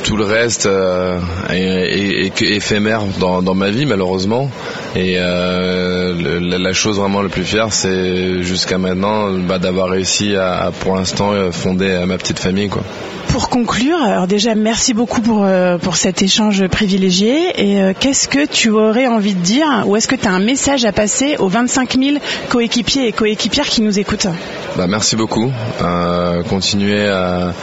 tout 0.03 0.15
le 0.15 0.23
reste 0.25 0.65
euh, 0.65 1.19
est, 1.49 1.55
est- 1.59 2.25
est 2.25 2.29
que 2.29 2.45
éphémère 2.45 3.01
dans 3.19 3.41
dans 3.41 3.53
ma 3.55 3.69
vie 3.71 3.85
malheureusement. 3.85 4.49
Et 4.95 5.15
euh, 5.17 6.13
le- 6.39 6.57
la, 6.57 6.73
chose 6.73 6.97
vraiment 6.97 7.21
le 7.21 7.29
plus 7.29 7.43
fière, 7.43 7.73
c'est 7.73 8.41
jusqu'à 8.43 8.77
maintenant 8.77 9.31
bah, 9.31 9.59
d'avoir 9.59 9.89
réussi 9.89 10.35
à, 10.35 10.65
à, 10.67 10.71
pour 10.71 10.95
l'instant 10.95 11.31
fonder 11.51 12.03
ma 12.07 12.17
petite 12.17 12.39
famille 12.39 12.69
quoi. 12.69 12.83
Pour 13.27 13.49
conclure, 13.49 14.01
alors 14.03 14.27
déjà 14.27 14.55
merci 14.55 14.93
beaucoup 14.93 15.21
pour 15.21 15.47
pour 15.81 15.95
cet 15.95 16.21
échange 16.21 16.67
privilégié. 16.67 17.33
Et 17.57 17.93
qu'est-ce 17.99 18.27
que 18.27 18.45
tu 18.45 18.69
aurais 18.69 19.07
envie 19.07 19.33
de 19.35 19.39
dire, 19.41 19.83
ou 19.85 19.95
est-ce 19.95 20.07
que 20.07 20.15
tu 20.15 20.27
as 20.27 20.31
un 20.31 20.39
message 20.39 20.83
à 20.85 20.91
passer 20.91 21.35
aux 21.39 21.47
25 21.47 21.97
000 21.97 22.17
coéquipiers 22.49 23.07
et 23.07 23.11
coéquipières 23.13 23.67
qui 23.67 23.81
nous 23.81 23.99
écoutent? 23.99 24.27
Bah, 24.77 24.85
merci 24.87 25.15
beaucoup. 25.15 25.49
Continuez 26.49 27.07
à, 27.07 27.53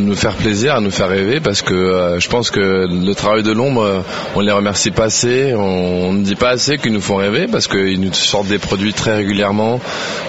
nous 0.00 0.14
faire 0.14 0.34
plaisir, 0.34 0.74
à 0.74 0.80
nous 0.80 0.90
faire 0.90 1.08
rêver, 1.08 1.40
parce 1.40 1.62
que 1.62 1.74
euh, 1.74 2.20
je 2.20 2.28
pense 2.28 2.50
que 2.50 2.86
le 2.88 3.14
travail 3.14 3.42
de 3.42 3.52
l'ombre, 3.52 3.82
euh, 3.82 4.00
on 4.34 4.40
les 4.40 4.52
remercie 4.52 4.90
pas 4.90 5.04
assez, 5.04 5.54
on 5.54 6.12
ne 6.12 6.22
dit 6.22 6.34
pas 6.34 6.50
assez 6.50 6.78
qu'ils 6.78 6.92
nous 6.92 7.00
font 7.00 7.16
rêver, 7.16 7.46
parce 7.50 7.68
qu'ils 7.68 8.00
nous 8.00 8.12
sortent 8.12 8.48
des 8.48 8.58
produits 8.58 8.92
très 8.92 9.16
régulièrement, 9.16 9.80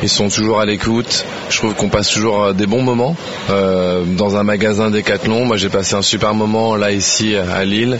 ils 0.01 0.09
sont 0.09 0.29
toujours 0.29 0.59
à 0.59 0.65
l'écoute. 0.65 1.25
Je 1.49 1.57
trouve 1.57 1.75
qu'on 1.75 1.89
passe 1.89 2.09
toujours 2.09 2.43
euh, 2.43 2.53
des 2.53 2.65
bons 2.67 2.81
moments 2.81 3.15
dans 3.49 4.37
un 4.37 4.43
magasin 4.43 4.89
Decathlon. 4.91 5.45
Moi, 5.45 5.57
j'ai 5.57 5.69
passé 5.69 5.95
un 5.95 6.01
super 6.01 6.33
moment 6.33 6.75
là 6.75 6.91
ici 6.91 7.35
à 7.35 7.65
Lille, 7.65 7.99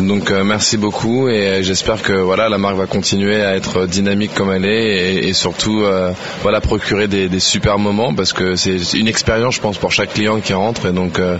donc 0.00 0.30
merci 0.30 0.76
beaucoup 0.76 1.28
et 1.28 1.62
j'espère 1.62 2.02
que 2.02 2.12
voilà 2.12 2.48
la 2.48 2.58
marque 2.58 2.76
va 2.76 2.86
continuer 2.86 3.42
à 3.42 3.54
être 3.56 3.86
dynamique 3.86 4.34
comme 4.34 4.52
elle 4.52 4.64
est 4.64 4.96
et, 4.96 5.28
et 5.28 5.32
surtout 5.32 5.82
euh, 5.82 6.12
voilà 6.42 6.60
procurer 6.60 7.08
des, 7.08 7.28
des 7.28 7.40
super 7.40 7.78
moments 7.78 8.14
parce 8.14 8.32
que 8.32 8.56
c'est 8.82 8.98
une 8.98 9.08
expérience 9.08 9.56
je 9.56 9.60
pense 9.60 9.78
pour 9.78 9.92
chaque 9.92 10.14
client 10.14 10.40
qui 10.40 10.52
rentre 10.52 10.86
et 10.86 10.92
donc 10.92 11.18
euh, 11.18 11.36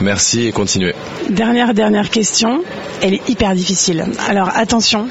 merci 0.00 0.46
et 0.46 0.52
continuez. 0.52 0.94
Dernière 1.30 1.74
dernière 1.74 2.10
question, 2.10 2.62
elle 3.02 3.14
est 3.14 3.28
hyper 3.28 3.54
difficile. 3.54 4.04
Alors 4.28 4.50
attention. 4.54 5.08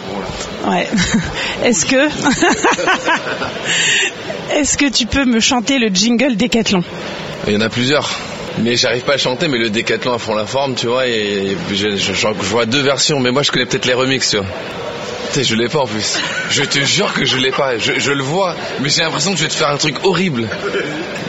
Ouais. 0.68 0.88
Est-ce 1.64 1.86
que 1.86 1.96
Est-ce 4.54 4.78
que 4.78 4.90
tu 4.90 5.06
peux 5.06 5.26
me 5.26 5.40
chanter 5.40 5.78
le 5.80 5.90
jingle 5.90 6.36
Décathlon 6.36 6.84
Il 7.48 7.54
y 7.54 7.58
en 7.58 7.62
a 7.62 7.70
plusieurs. 7.70 8.10
Mais 8.60 8.76
j'arrive 8.76 9.04
pas 9.04 9.14
à 9.14 9.18
chanter, 9.18 9.48
mais 9.48 9.60
le 9.60 9.70
décathlon 9.70 10.14
à 10.14 10.18
fond 10.18 10.34
la 10.34 10.48
forme, 10.48 10.74
tu 10.74 10.88
vois, 10.88 11.08
et, 11.08 11.12
et 11.52 11.58
je, 11.70 11.76
je- 11.92 11.96
je- 11.98 12.14
je 12.14 12.28
vois 12.48 12.66
deux 12.66 12.82
versions, 12.82 13.20
mais 13.20 13.30
moi 13.32 13.44
je 13.44 13.52
connais 13.52 13.68
peut-être 13.68 13.86
les 13.86 13.94
remixes, 13.94 14.32
tu 14.32 14.38
vois. 14.38 14.46
Je 15.36 15.56
l'ai 15.56 15.68
pas 15.70 15.80
en 15.80 15.86
plus. 15.88 16.18
Je 16.50 16.64
te 16.64 16.80
jure 16.80 17.14
que 17.14 17.26
je 17.26 17.38
l'ai 17.38 17.52
pas. 17.52 17.78
Je, 17.78 18.00
je 18.00 18.12
le 18.12 18.24
vois, 18.24 18.56
mais 18.80 18.90
j'ai 18.90 19.02
l'impression 19.04 19.32
que 19.32 19.38
je 19.38 19.44
vais 19.44 19.50
te 19.50 19.54
faire 19.56 19.70
un 19.70 19.78
truc 19.78 19.96
horrible. 20.04 20.48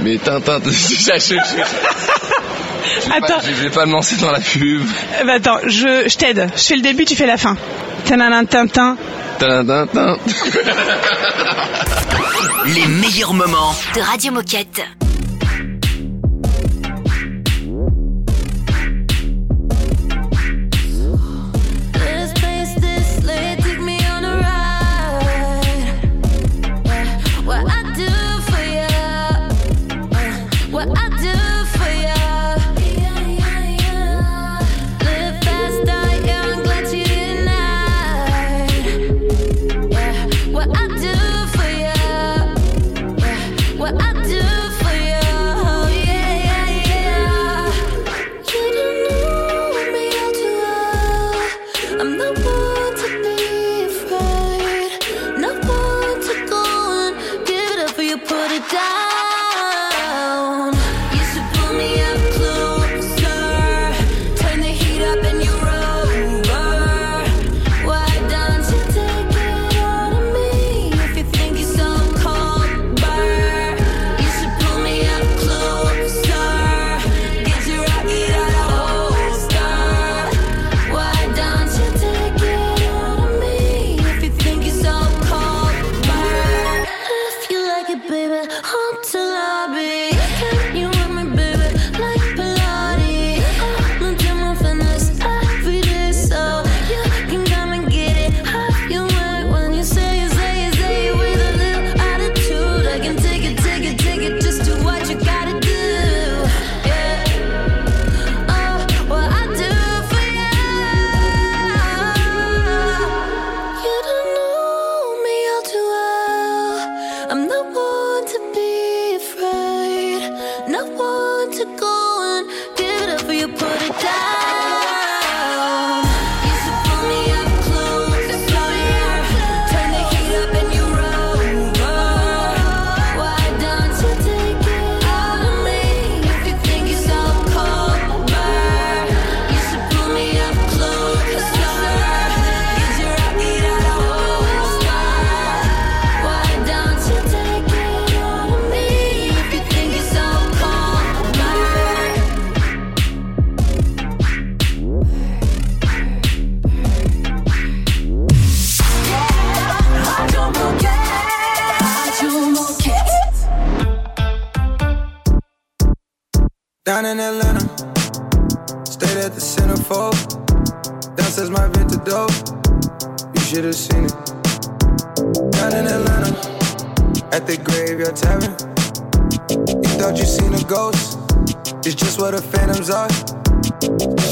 Mais 0.03 0.17
Tintin, 0.19 0.61
je, 0.65 1.35
pas- 3.11 3.17
Attends. 3.17 3.41
je 3.45 3.51
vais 3.63 3.71
pas 3.71 3.87
me 3.87 3.93
lancer 3.93 4.17
dans 4.17 4.31
la 4.31 4.41
pub. 4.41 4.83
Eh 5.21 5.25
ben, 5.25 5.35
Attends, 5.35 5.59
je, 5.65 6.09
je 6.09 6.17
t'aide. 6.17 6.49
Je 6.57 6.63
fais 6.63 6.77
le 6.77 6.83
début, 6.83 7.05
tu 7.05 7.17
fais 7.17 7.27
la 7.27 7.37
fin. 7.37 7.57
Tintin. 8.07 8.97
Les 12.67 12.87
meilleurs 12.87 13.35
moments. 13.35 13.75
De 13.95 14.01
Radio 14.01 14.33
Moquette. 14.33 14.83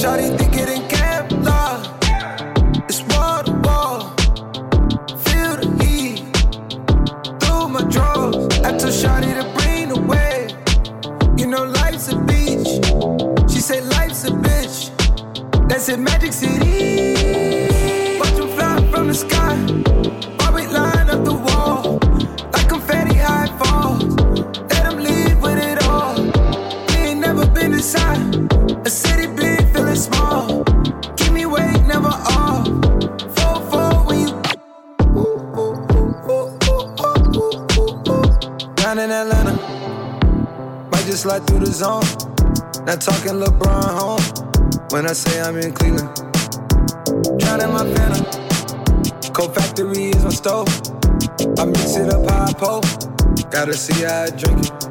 Shawty 0.07 0.46
through 41.57 41.67
the 41.67 41.73
zone. 41.73 42.03
Not 42.85 43.01
talking 43.01 43.41
LeBron 43.41 43.91
home 43.99 44.87
when 44.91 45.07
I 45.07 45.13
say 45.13 45.41
I'm 45.41 45.57
in 45.57 45.73
Cleveland. 45.73 46.15
Drowning 47.39 47.73
my 47.73 47.85
phantom. 47.95 49.33
Cold 49.33 49.55
factory 49.55 50.11
is 50.11 50.25
my 50.25 50.31
stove. 50.31 50.69
I 51.59 51.65
mix 51.65 51.97
it 51.97 52.13
up 52.13 52.31
I 52.31 52.53
pull. 52.53 52.83
Gotta 53.51 53.75
see 53.75 54.05
how 54.05 54.25
I 54.25 54.31
drink 54.31 54.67
it. 54.67 54.86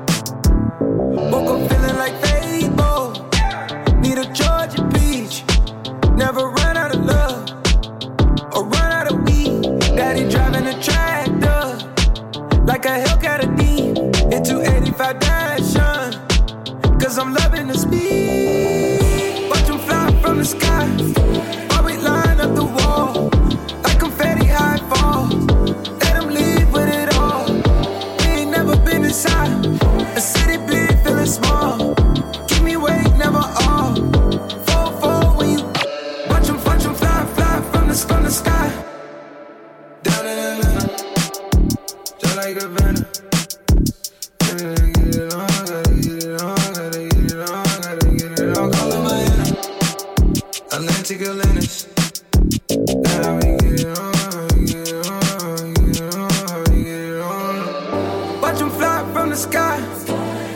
The 59.35 59.41
sky 59.41 59.79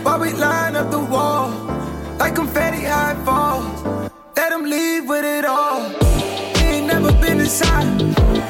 while 0.03 0.19
we 0.19 0.31
line 0.31 0.75
up 0.77 0.89
the 0.89 0.99
wall 0.99 1.49
like 2.17 2.33
confetti 2.33 2.83
high 2.85 3.15
fall. 3.25 3.61
Let 4.37 4.53
'em 4.53 4.63
leave 4.63 5.03
with 5.09 5.25
it 5.25 5.45
all. 5.45 5.81
We 6.55 6.61
ain't 6.75 6.87
never 6.87 7.11
been 7.23 7.39
inside 7.41 7.87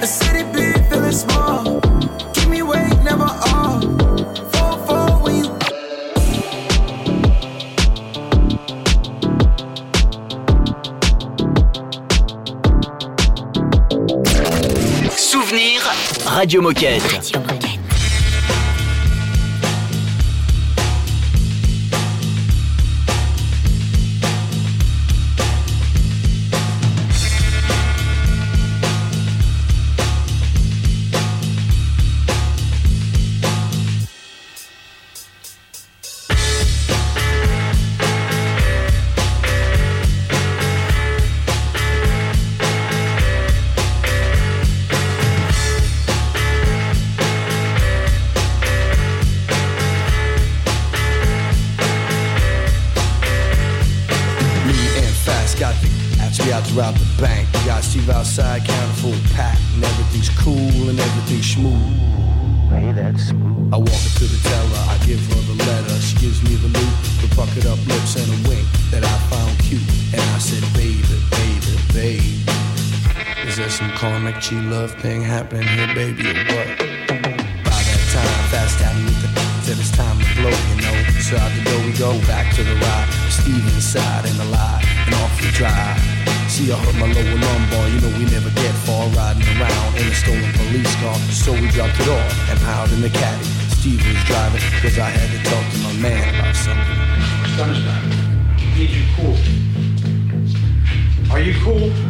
a 0.05 0.07
city 0.19 0.43
big, 0.53 0.77
feeling 0.89 1.17
small. 1.25 1.81
Keep 2.33 2.49
me 2.49 2.59
awake, 2.59 2.97
never 3.03 3.29
when 5.23 5.35
you 5.39 5.47
Souvenir 15.31 15.81
Radio 16.37 16.61
Moquette. 16.61 17.05
Radio 17.17 17.41
Moquette. 17.41 17.58
Love 74.89 75.01
thing 75.01 75.21
happening 75.21 75.67
here, 75.67 75.87
baby, 75.93 76.29
or 76.29 76.33
what? 76.55 76.67
By 77.63 77.79
that 77.85 78.03
time, 78.13 78.43
fast 78.49 78.79
tapping 78.79 79.05
with 79.05 79.21
the 79.21 79.29
said 79.63 79.77
it's 79.77 79.91
time 79.91 80.17
to 80.17 80.25
blow, 80.39 80.49
you 80.49 80.77
know. 80.81 80.97
So 81.21 81.37
out 81.37 81.51
the 81.53 81.63
door 81.69 81.81
we 81.85 81.93
go, 81.93 82.17
back 82.25 82.53
to 82.55 82.63
the 82.63 82.75
ride. 82.75 83.09
Steve 83.29 83.65
inside 83.75 84.25
and 84.25 84.39
alive, 84.41 84.83
and 85.05 85.15
off 85.15 85.33
we 85.41 85.49
drive. 85.51 85.97
See, 86.49 86.71
I 86.71 86.77
hurt 86.77 86.95
my 86.97 87.07
lower 87.11 87.37
lumbar, 87.37 87.85
you 87.89 88.01
know 88.01 88.11
we 88.17 88.25
never 88.25 88.49
get 88.57 88.73
far 88.85 89.05
riding 89.13 89.45
around 89.57 89.95
in 89.97 90.07
a 90.07 90.15
stolen 90.15 90.51
police 90.57 90.95
car. 91.01 91.15
So 91.29 91.53
we 91.53 91.67
dropped 91.69 91.99
it 91.99 92.09
off 92.09 92.49
and 92.49 92.59
piled 92.61 92.91
in 92.91 93.01
the 93.01 93.09
caddy. 93.09 93.45
Steve 93.77 94.01
was 94.01 94.21
driving, 94.25 94.61
cause 94.81 94.97
I 94.97 95.09
had 95.09 95.29
to 95.29 95.39
talk 95.49 95.65
to 95.73 95.79
my 95.85 95.93
man 96.01 96.23
about 96.35 96.55
something. 96.55 96.99
Sunshine, 97.55 98.09
need 98.75 98.89
you 98.89 99.05
cool. 99.15 99.37
Are 101.31 101.39
you 101.39 101.53
cool? 101.61 102.08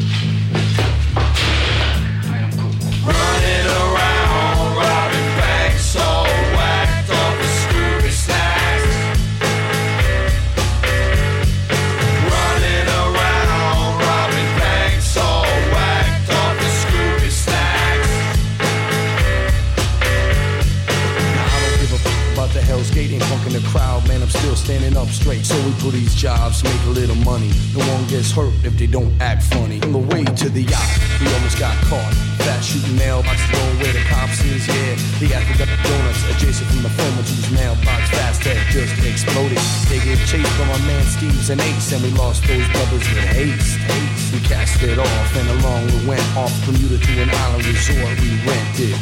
Hurt 28.31 28.53
if 28.63 28.77
they 28.77 28.85
don't 28.85 29.09
act 29.21 29.43
funny. 29.43 29.81
On 29.81 29.91
the 29.91 30.05
way 30.13 30.23
to 30.23 30.49
the 30.49 30.61
yacht, 30.61 30.91
we 31.19 31.25
almost 31.33 31.57
got 31.57 31.73
caught. 31.89 32.13
Fast 32.45 32.69
shooting 32.69 32.95
mailbox 32.95 33.41
going 33.49 33.75
where 33.79 33.93
the 33.93 34.03
cops 34.05 34.43
is, 34.45 34.67
yeah. 34.67 34.93
The 35.17 35.33
Africa 35.33 35.65
donuts 35.65 36.21
adjacent 36.29 36.69
from 36.69 36.83
the 36.83 36.93
former 36.93 37.23
whose 37.25 37.49
mailbox 37.51 38.09
fast 38.13 38.43
had 38.43 38.61
just 38.69 38.93
exploded. 39.01 39.57
They 39.89 39.97
gave 40.05 40.19
chase 40.29 40.47
from 40.57 40.69
our 40.69 40.83
man 40.85 41.03
Steve's 41.05 41.49
and 41.49 41.59
Ace, 41.59 41.91
and 41.91 42.03
we 42.03 42.11
lost 42.11 42.45
those 42.45 42.67
brothers 42.69 43.01
with 43.09 43.25
haste. 43.33 43.77
haste. 43.81 44.33
We 44.33 44.39
cast 44.45 44.83
it 44.83 44.99
off, 44.99 45.35
and 45.35 45.49
along 45.59 45.87
we 45.89 46.13
went 46.13 46.27
off 46.37 46.53
Bermuda 46.65 47.01
to 47.01 47.11
an 47.23 47.29
island 47.33 47.65
resort 47.65 48.13
we 48.21 48.29
rented. 48.45 48.95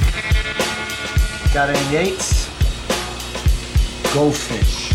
Got 1.54 1.70
any 1.76 1.84
Yates? 1.92 2.48
Go 4.14 4.32
fish. 4.32 4.94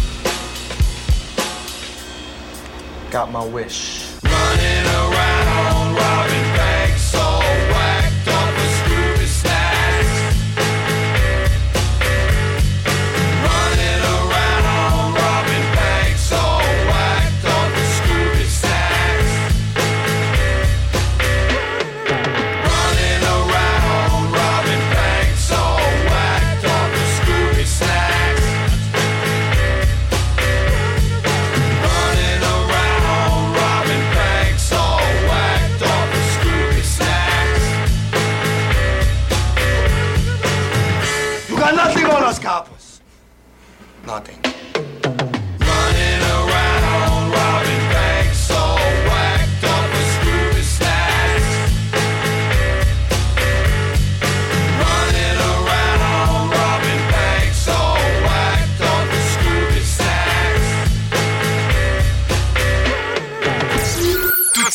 Got 3.10 3.30
my 3.30 3.44
wish 3.44 4.01
are 6.02 6.26
in 6.26 6.44
fact. 6.56 6.71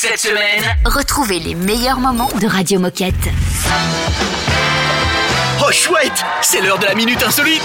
Cette 0.08 0.20
semaine. 0.20 0.64
Retrouvez 0.86 1.40
les 1.40 1.54
meilleurs 1.54 2.00
moments 2.00 2.30
de 2.40 2.48
Radio 2.48 2.80
Moquette. 2.80 3.14
Oh 5.60 5.72
chouette, 5.72 6.24
c'est 6.42 6.62
l'heure 6.62 6.80
de 6.80 6.86
la 6.86 6.96
minute 6.96 7.22
insolite. 7.24 7.62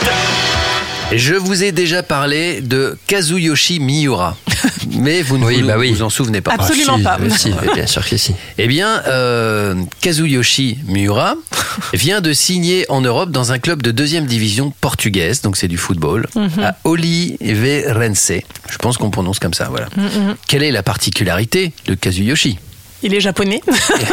Je 1.14 1.34
vous 1.34 1.62
ai 1.62 1.72
déjà 1.72 2.02
parlé 2.02 2.60
de 2.60 2.96
Kazuyoshi 3.06 3.80
Miura, 3.80 4.36
mais 4.98 5.22
vous 5.22 5.38
ne 5.38 5.44
Oui, 5.44 5.60
vous, 5.60 5.66
bah 5.68 5.74
oui. 5.78 5.92
vous 5.92 6.02
en 6.02 6.10
souvenez 6.10 6.40
pas. 6.40 6.52
Absolument 6.52 6.96
si, 6.96 7.02
pas. 7.02 7.18
si, 7.30 7.50
bien 7.74 7.86
sûr 7.86 8.06
que 8.08 8.16
si. 8.16 8.34
Eh 8.58 8.66
bien, 8.66 9.02
euh, 9.08 9.74
Kazuyoshi 10.00 10.78
Miura 10.86 11.34
vient 11.92 12.20
de 12.20 12.32
signer 12.32 12.86
en 12.88 13.00
Europe 13.00 13.30
dans 13.30 13.52
un 13.52 13.58
club 13.58 13.82
de 13.82 13.90
deuxième 13.90 14.26
division 14.26 14.72
portugaise, 14.80 15.42
donc 15.42 15.56
c'est 15.56 15.68
du 15.68 15.76
football, 15.78 16.26
à 16.62 16.76
Oliveirense. 16.84 18.32
Je 18.70 18.76
pense 18.78 18.96
qu'on 18.96 19.10
prononce 19.10 19.38
comme 19.38 19.54
ça, 19.54 19.68
voilà. 19.68 19.88
Quelle 20.48 20.62
est 20.62 20.72
la 20.72 20.82
particularité 20.82 21.72
de 21.86 21.94
Kazuyoshi? 21.94 22.58
Il 23.02 23.14
est 23.14 23.20
japonais. 23.20 23.60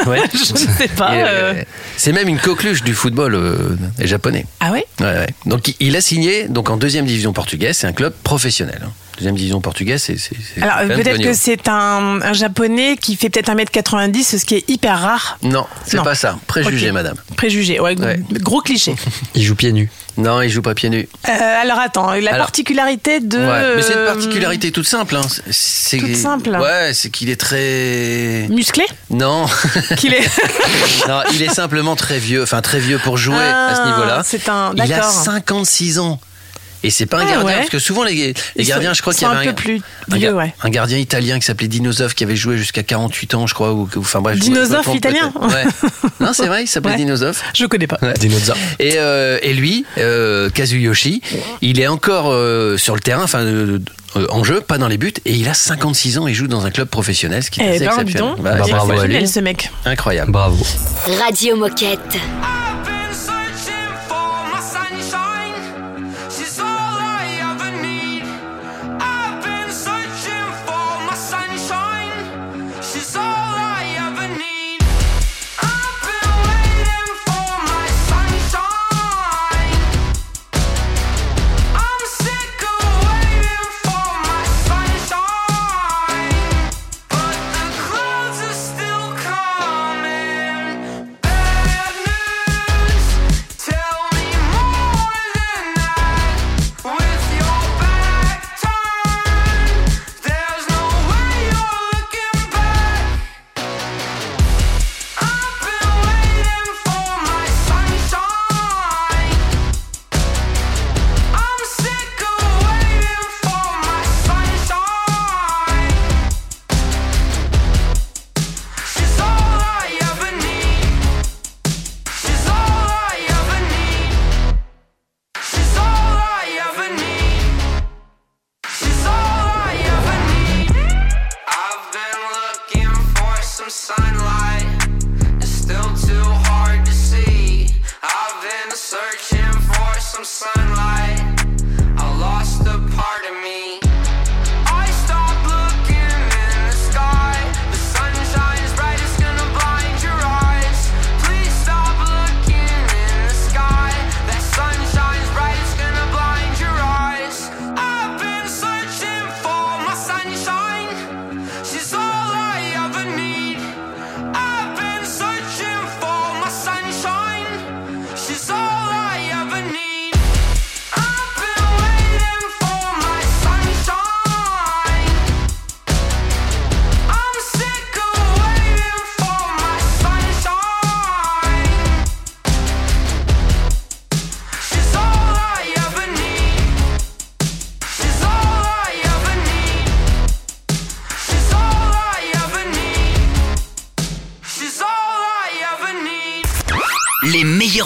Ouais. 0.07 0.21
Je 0.33 0.53
ne 0.53 0.57
sais 0.57 0.87
pas. 0.87 1.11
Euh. 1.11 1.53
euh, 1.55 1.63
C'est 1.97 2.11
même 2.13 2.27
une 2.27 2.39
coqueluche 2.39 2.83
du 2.83 2.93
football 2.93 3.35
euh, 3.35 3.75
japonais. 3.99 4.45
Ah 4.59 4.71
ouais? 4.71 4.85
Ouais, 4.99 5.05
ouais. 5.05 5.27
Donc 5.45 5.73
il- 5.79 5.95
a 5.95 6.01
signé 6.01 6.47
donc 6.47 6.69
en 6.69 6.77
deuxième 6.77 7.05
division 7.05 7.33
portugaise, 7.33 7.77
c'est 7.77 7.87
un 7.87 7.93
club 7.93 8.13
professionnel. 8.23 8.79
hein. 8.85 8.91
Deuxième 9.17 9.35
division 9.35 9.59
portugaise, 9.59 10.01
c'est. 10.01 10.17
Alors 10.63 10.87
peut-être 10.87 11.21
que 11.21 11.33
c'est 11.33 11.67
un, 11.67 12.19
un 12.21 12.31
japonais 12.33 12.95
qui 12.95 13.17
fait 13.17 13.29
peut-être 13.29 13.51
1m90, 13.51 14.37
ce 14.39 14.45
qui 14.45 14.55
est 14.55 14.69
hyper 14.69 14.97
rare. 15.01 15.37
Non, 15.43 15.65
c'est 15.85 16.01
pas 16.01 16.15
ça. 16.15 16.39
Préjugé, 16.47 16.91
madame. 16.93 17.15
Préjugé, 17.35 17.79
ouais, 17.81 17.99
Ouais. 17.99 18.19
gros 18.39 18.61
cliché. 18.61 18.95
Il 19.35 19.43
joue 19.43 19.55
pieds 19.55 19.73
nus. 19.73 19.89
Non, 20.17 20.41
il 20.41 20.49
joue 20.49 20.61
pas 20.61 20.73
pieds 20.73 20.89
nus. 20.89 21.07
Euh, 21.29 21.61
alors 21.61 21.79
attends, 21.79 22.11
la 22.11 22.31
Alors- 22.33 22.45
particularité 22.47 23.19
de. 23.19 23.37
Ouais, 23.37 23.75
mais 23.77 23.81
c'est 23.81 23.93
une 23.93 23.99
euh, 23.99 24.13
particularité 24.13 24.71
toute 24.71 24.87
simple. 24.87 25.15
Hein. 25.15 25.21
C'est 25.51 25.97
Toute 25.97 26.15
simple. 26.15 26.49
Ouais, 26.59 26.91
c'est 26.93 27.09
qu'il 27.09 27.29
est 27.29 27.39
très. 27.39 28.47
Musclé? 28.49 28.85
Non, 29.09 29.45
qu'il 29.97 30.13
est. 30.13 30.27
non, 31.07 31.21
il 31.33 31.41
est 31.41 31.53
simplement 31.53 31.95
très 31.95 32.19
vieux. 32.19 32.43
Enfin, 32.43 32.61
très 32.61 32.79
vieux 32.79 32.99
pour 32.99 33.17
jouer 33.17 33.35
Ah, 33.39 33.67
à 33.67 33.75
ce 33.75 33.81
niveau-là. 33.91 34.21
C'est 34.25 34.49
un. 34.49 34.71
Il 34.75 34.81
a 34.81 34.87
D'accord. 34.87 35.11
56 35.11 35.99
ans. 35.99 36.19
Et 36.83 36.89
c'est 36.91 37.05
pas 37.05 37.17
un 37.17 37.25
Ah, 37.27 37.31
gardien, 37.31 37.45
ouais. 37.45 37.55
parce 37.57 37.69
que 37.69 37.79
souvent 37.79 38.03
les, 38.03 38.13
les 38.15 38.33
Ils 38.55 38.65
gardiens, 38.65 38.89
sont- 38.91 38.93
je 38.95 39.01
crois 39.01 39.13
qu'il 39.13 39.23
y 39.23 39.25
avait 39.31 39.47
un 39.47 39.49
peu 39.49 39.55
plus 39.55 39.81
un, 40.11 40.15
vieux, 40.15 40.29
ga- 40.29 40.35
ouais. 40.35 40.53
un 40.63 40.69
gardien 40.69 40.97
italien 40.97 41.37
qui 41.39 41.45
s'appelait 41.45 41.67
Dinosov 41.67 42.13
qui 42.13 42.23
avait 42.23 42.37
joué 42.37 42.57
jusqu'à 42.57 42.83
48 42.83 43.33
ans, 43.33 43.47
je 43.47 43.53
crois. 43.53 43.73
Ou, 43.73 43.89
ou- 43.95 43.99
enfin 43.99 44.21
bref. 44.21 44.39
Dinosov 44.39 44.87
italien. 44.95 45.31
Ouais. 45.41 45.65
Non, 46.21 46.33
c'est 46.33 46.47
vrai, 46.47 46.63
il 46.63 46.67
s'appelait 46.67 46.91
Ouais. 46.91 46.97
Dinosov. 46.97 47.41
Je 47.55 47.65
connais 47.65 47.87
pas. 47.87 47.97
Ouais. 48.01 48.13
Et, 48.79 48.93
euh, 48.97 49.39
et 49.41 49.53
lui, 49.53 49.85
euh, 49.97 50.49
Kazuyoshi, 50.49 51.21
il 51.61 51.79
est 51.79 51.87
encore 51.87 52.25
euh, 52.31 52.77
sur 52.77 52.93
le 52.93 52.99
terrain, 52.99 53.23
enfin 53.23 53.39
euh, 53.39 53.79
euh, 54.17 54.27
en 54.29 54.43
jeu, 54.43 54.59
pas 54.59 54.77
dans 54.77 54.89
les 54.89 54.97
buts, 54.97 55.13
et 55.25 55.33
il 55.33 55.47
a 55.47 55.53
56 55.53 56.17
ans, 56.17 56.27
il 56.27 56.33
joue 56.35 56.47
dans 56.47 56.65
un 56.65 56.71
club 56.71 56.89
professionnel, 56.89 57.41
ce 57.43 57.51
qui 57.51 57.61
est 57.61 57.65
Eh 57.65 57.69
assez 57.75 57.85
ben, 57.85 57.91
exceptionnel. 57.91 58.33
Bah, 58.39 58.55
Bah, 58.59 58.65
bravo 58.67 58.91
à 58.91 59.05
lui. 59.07 59.15
exceptionnel, 59.15 59.27
ce 59.29 59.39
mec. 59.39 59.71
incroyable. 59.85 60.31
Bravo. 60.31 60.57
Radio 61.25 61.55
Moquette. 61.55 62.17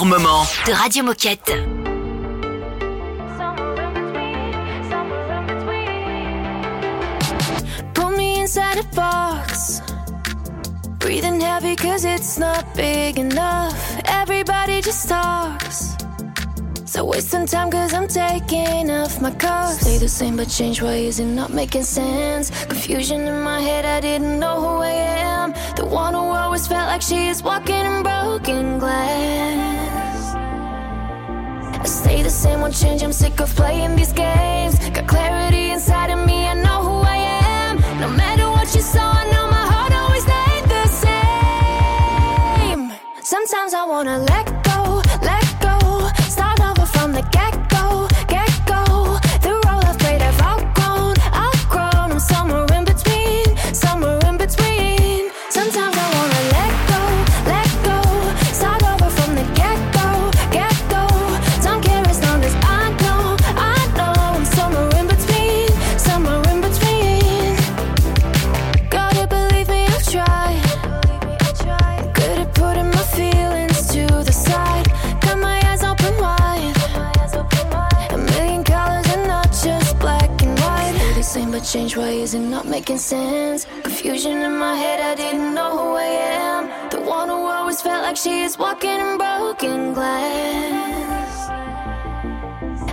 Moments. 0.01 0.63
De 0.65 0.73
Radio 0.73 1.03
Moquette. 1.03 1.53
Put 7.93 8.17
me 8.17 8.41
inside 8.41 8.79
a 8.79 8.95
box. 8.95 9.81
Breathing 10.97 11.39
heavy 11.39 11.75
cause 11.75 12.05
it's 12.05 12.39
not 12.39 12.65
big 12.75 13.19
enough. 13.19 13.75
Everybody 14.05 14.81
just 14.81 15.07
talks. 15.07 15.95
So 16.85 17.05
wasting 17.05 17.45
time 17.45 17.69
cause 17.69 17.93
I'm 17.93 18.07
taking 18.07 18.89
off 18.89 19.21
my 19.21 19.31
cuffs. 19.31 19.81
Stay 19.81 19.99
the 19.99 20.09
same 20.09 20.37
but 20.37 20.49
change 20.49 20.81
ways 20.81 21.19
and 21.19 21.35
not 21.35 21.51
making 21.53 21.83
sense? 21.83 22.49
Confusion 22.65 23.21
in 23.27 23.41
my 23.41 23.59
head, 23.61 23.85
I 23.85 24.01
didn't 24.01 24.39
know 24.39 24.59
who 24.59 24.81
I 24.81 24.91
am. 24.91 25.53
The 25.75 25.85
one 25.85 26.13
who 26.13 26.21
always 26.21 26.67
felt 26.67 26.87
like 26.87 27.01
she 27.01 27.27
is 27.27 27.43
walking 27.43 27.75
in 27.75 28.03
broken 28.03 28.79
glass. 28.79 29.82
Stay 32.13 32.21
the 32.21 32.29
same, 32.29 32.61
won't 32.61 32.75
change. 32.75 33.01
I'm 33.01 33.11
sick 33.11 33.39
of 33.39 33.49
playing 33.55 33.95
these 33.95 34.13
games. 34.13 34.77
Got 34.89 35.07
clarity 35.07 35.71
inside 35.71 36.11
of 36.11 36.19
me, 36.27 36.45
I 36.45 36.53
know 36.53 36.83
who 36.87 37.01
I 37.01 37.15
am. 37.15 37.77
No 37.99 38.07
matter 38.07 38.47
what 38.51 38.75
you 38.75 38.81
saw, 38.81 39.13
I 39.21 39.23
know 39.31 39.47
my 39.49 39.65
heart 39.73 39.93
always 40.01 40.21
stayed 40.21 40.65
the 40.75 40.85
same. 42.69 42.91
Sometimes 43.23 43.73
I 43.73 43.83
wanna 43.85 44.19
let 44.19 44.62
making 82.83 82.97
sense. 82.97 83.65
Confusion 83.81 84.41
in 84.41 84.57
my 84.57 84.75
head, 84.75 84.99
I 84.99 85.15
didn't 85.15 85.53
know 85.55 85.71
who 85.77 85.95
I 85.95 86.09
am. 86.43 86.89
The 86.89 86.99
one 86.99 87.29
who 87.29 87.35
always 87.55 87.81
felt 87.81 88.03
like 88.03 88.17
she 88.17 88.41
is 88.41 88.57
walking 88.57 88.99
in 89.05 89.17
broken 89.17 89.93
glass. 89.93 91.49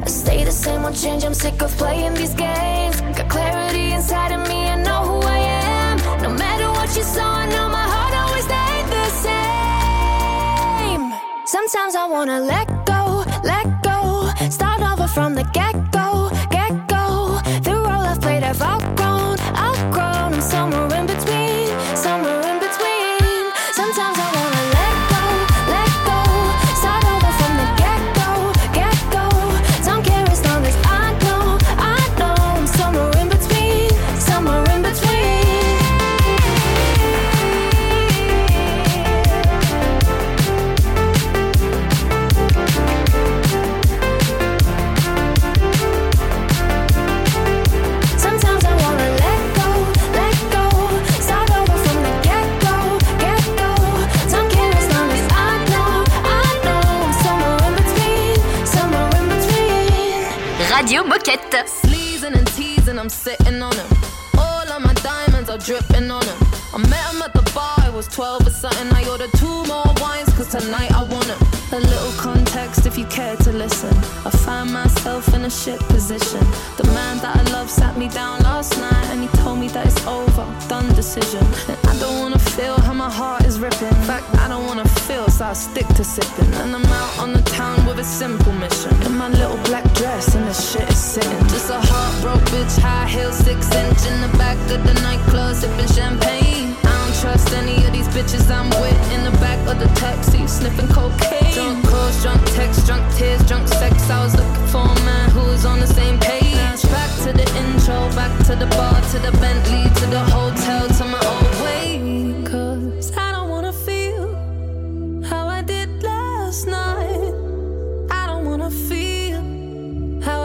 I 0.05 0.07
stay 0.07 0.45
the 0.45 0.53
same, 0.53 0.83
won't 0.85 0.95
change. 0.97 1.25
I'm 1.25 1.35
sick 1.35 1.61
of 1.61 1.77
playing 1.77 2.15
these 2.15 2.35
games. 2.35 3.01
Got 3.19 3.29
clarity 3.29 3.93
inside 3.93 4.31
of 4.31 4.47
me, 4.49 4.61
I 4.75 4.77
know 4.77 5.01
who 5.11 5.19
I 5.27 5.39
am. 5.39 5.97
No 6.23 6.31
matter 6.45 6.69
what 6.71 6.89
you 6.97 7.03
saw, 7.03 7.29
I 7.43 7.47
know 7.55 7.69
my 7.69 7.87
heart 7.95 8.15
always 8.23 8.45
stayed 8.51 8.87
the 8.97 9.07
same. 9.27 11.03
Sometimes 11.47 11.97
I 11.97 12.05
wanna 12.07 12.39
let 12.53 12.60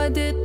I 0.06 0.10
did 0.10 0.45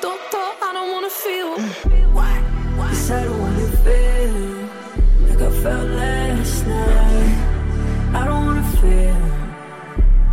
symptoms, 0.00 0.20
doctor. 0.30 0.48
I 0.62 0.72
don't 0.72 0.90
wanna 0.92 1.10
feel. 1.10 1.58
Yes, 2.90 3.10
I 3.10 3.24
don't 3.24 3.40
wanna 3.40 3.68
feel 3.84 4.34
like 5.28 5.42
I 5.42 5.50
felt 5.62 5.88
last 5.90 6.66
night. 6.66 7.38
I 8.14 8.24
don't 8.24 8.46
wanna 8.46 8.62
feel 8.80 9.20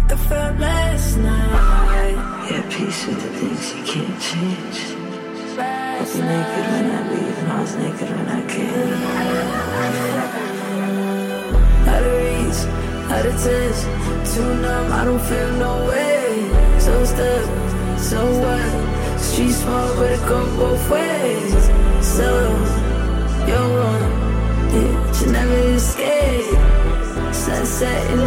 like 0.02 0.12
I 0.12 0.16
felt 0.30 0.60
last 0.60 1.18
night. 1.18 2.16
Yeah, 2.50 2.64
peace 2.70 3.08
with 3.08 3.22
the 3.22 3.30
things 3.40 3.74
you 3.74 3.84
can't 3.84 4.22
change. 4.22 4.80
I 5.60 6.00
was 6.00 6.16
naked 6.16 6.66
when 6.72 6.86
I 6.92 7.00
leave, 7.12 7.38
and 7.40 7.52
I 7.52 7.62
was 7.62 7.76
naked 7.76 8.10
when 8.10 8.28
I 8.28 8.42
came. 8.54 9.02
Out 11.92 12.04
of 12.04 12.14
reach, 12.22 12.60
out 13.12 13.26
of 13.26 13.36
touch, 13.44 13.80
too 14.34 14.52
numb, 14.62 14.92
I 14.92 15.04
don't 15.06 15.24
feel 15.30 15.52
no 15.54 15.72
way. 15.88 16.26
So 16.80 16.94
stuck, 17.06 17.46
so 18.00 18.20
what? 18.44 19.07
Street 19.20 19.52
small, 19.52 19.96
but 19.96 20.12
it 20.12 20.20
go 20.28 20.46
both 20.58 20.90
ways. 20.90 21.54
So, 22.06 22.28
you're 23.48 23.70
one, 23.88 24.04
yeah, 24.74 25.20
you 25.20 25.32
never 25.32 25.60
escape. 25.76 26.58
Sunset 27.34 28.12
in 28.12 28.20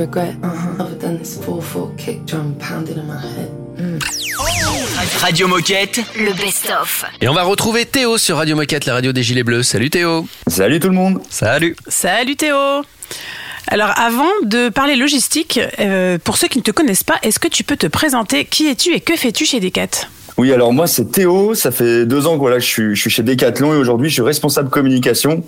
regret. 0.00 0.34
Uh-huh. 0.42 0.82
Other 0.82 0.98
than 0.98 1.18
this 1.18 1.38
4-4 1.38 1.96
kick 1.96 2.24
drum 2.26 2.54
pounding 2.58 2.98
in 2.98 3.06
my 3.06 3.20
head. 3.20 3.50
Radio 5.20 5.48
Moquette. 5.48 6.00
Le 6.16 6.32
best-of. 6.32 7.04
Et 7.20 7.28
on 7.28 7.34
va 7.34 7.42
retrouver 7.42 7.86
Théo 7.86 8.18
sur 8.18 8.36
Radio 8.36 8.56
Moquette, 8.56 8.86
la 8.86 8.94
radio 8.94 9.12
des 9.12 9.22
Gilets 9.22 9.42
Bleus. 9.42 9.62
Salut 9.62 9.90
Théo. 9.90 10.26
Salut 10.46 10.80
tout 10.80 10.88
le 10.88 10.94
monde. 10.94 11.20
Salut. 11.30 11.76
Salut 11.88 12.36
Théo 12.36 12.82
alors 13.72 13.92
avant 13.96 14.30
de 14.42 14.68
parler 14.68 14.96
logistique, 14.96 15.60
euh, 15.78 16.18
pour 16.18 16.38
ceux 16.38 16.48
qui 16.48 16.58
ne 16.58 16.62
te 16.64 16.72
connaissent 16.72 17.04
pas, 17.04 17.18
est-ce 17.22 17.38
que 17.38 17.46
tu 17.46 17.62
peux 17.62 17.76
te 17.76 17.86
présenter? 17.86 18.44
Qui 18.44 18.66
es-tu 18.66 18.94
et 18.94 19.00
que 19.00 19.14
fais-tu 19.14 19.44
chez 19.44 19.60
Decat? 19.60 20.08
Oui, 20.40 20.54
alors 20.54 20.72
moi 20.72 20.86
c'est 20.86 21.12
Théo, 21.12 21.54
ça 21.54 21.70
fait 21.70 22.06
deux 22.06 22.26
ans 22.26 22.36
que 22.36 22.38
voilà, 22.38 22.58
je, 22.58 22.64
suis, 22.64 22.96
je 22.96 23.00
suis 23.02 23.10
chez 23.10 23.22
Decathlon 23.22 23.74
et 23.74 23.76
aujourd'hui 23.76 24.08
je 24.08 24.14
suis 24.14 24.22
responsable 24.22 24.70
communication 24.70 25.44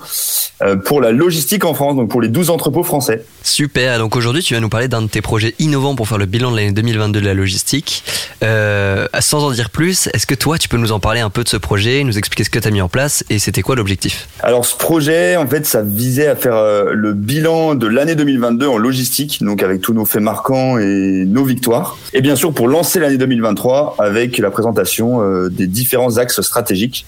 euh, 0.60 0.76
pour 0.76 1.00
la 1.00 1.12
logistique 1.12 1.64
en 1.64 1.72
France, 1.72 1.96
donc 1.96 2.10
pour 2.10 2.20
les 2.20 2.28
12 2.28 2.50
entrepôts 2.50 2.82
français. 2.82 3.24
Super, 3.42 3.98
donc 3.98 4.16
aujourd'hui 4.16 4.42
tu 4.42 4.52
vas 4.52 4.60
nous 4.60 4.68
parler 4.68 4.88
d'un 4.88 5.00
de 5.00 5.06
tes 5.06 5.22
projets 5.22 5.54
innovants 5.58 5.94
pour 5.94 6.08
faire 6.08 6.18
le 6.18 6.26
bilan 6.26 6.50
de 6.50 6.56
l'année 6.56 6.72
2022 6.72 7.22
de 7.22 7.24
la 7.24 7.32
logistique. 7.32 8.04
Euh, 8.42 9.06
sans 9.18 9.42
en 9.42 9.50
dire 9.50 9.70
plus, 9.70 10.08
est-ce 10.12 10.26
que 10.26 10.34
toi 10.34 10.58
tu 10.58 10.68
peux 10.68 10.76
nous 10.76 10.92
en 10.92 11.00
parler 11.00 11.20
un 11.20 11.30
peu 11.30 11.42
de 11.42 11.48
ce 11.48 11.56
projet, 11.56 12.04
nous 12.04 12.18
expliquer 12.18 12.44
ce 12.44 12.50
que 12.50 12.58
tu 12.58 12.68
as 12.68 12.70
mis 12.70 12.82
en 12.82 12.90
place 12.90 13.24
et 13.30 13.38
c'était 13.38 13.62
quoi 13.62 13.76
l'objectif? 13.76 14.28
Alors 14.42 14.66
ce 14.66 14.76
projet, 14.76 15.36
en 15.36 15.46
fait, 15.46 15.64
ça 15.64 15.80
visait 15.80 16.26
à 16.26 16.36
faire 16.36 16.56
euh, 16.56 16.90
le 16.92 17.14
bilan 17.14 17.76
de 17.76 17.86
l'année 17.86 18.14
2022 18.14 18.66
en 18.66 18.76
logistique, 18.76 19.42
donc 19.42 19.62
avec 19.62 19.80
tous 19.80 19.94
nos 19.94 20.04
faits 20.04 20.20
marquants 20.20 20.76
et 20.76 21.24
nos 21.26 21.44
victoires. 21.44 21.96
Et 22.12 22.20
bien 22.20 22.36
sûr 22.36 22.52
pour 22.52 22.68
lancer 22.68 23.00
l'année 23.00 23.16
2023 23.16 23.96
avec 23.98 24.36
la 24.36 24.50
présentation 24.50 24.81
euh, 25.22 25.48
des 25.48 25.66
différents 25.66 26.18
axes 26.18 26.40
stratégiques. 26.40 27.06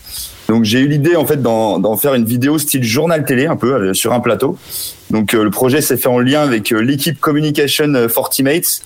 Donc 0.49 0.65
j'ai 0.65 0.81
eu 0.81 0.89
l'idée 0.89 1.17
en 1.17 1.25
fait 1.25 1.41
d'en 1.41 1.97
faire 1.97 2.15
une 2.15 2.27
vidéo 2.27 2.59
style 2.59 2.85
journal 2.85 3.25
télé 3.25 3.47
un 3.47 3.57
peu 3.57 3.75
euh, 3.75 3.95
sur 3.95 4.13
un 4.13 4.21
plateau. 4.21 4.59
Donc 5.11 5.33
euh, 5.33 5.45
le 5.45 5.51
projet 5.51 5.81
s'est 5.81 5.97
fait 5.97 6.09
en 6.09 6.19
lien 6.19 6.43
avec 6.43 6.73
euh, 6.73 6.81
l'équipe 6.81 7.21
Communication 7.21 8.09
Fortimates 8.09 8.83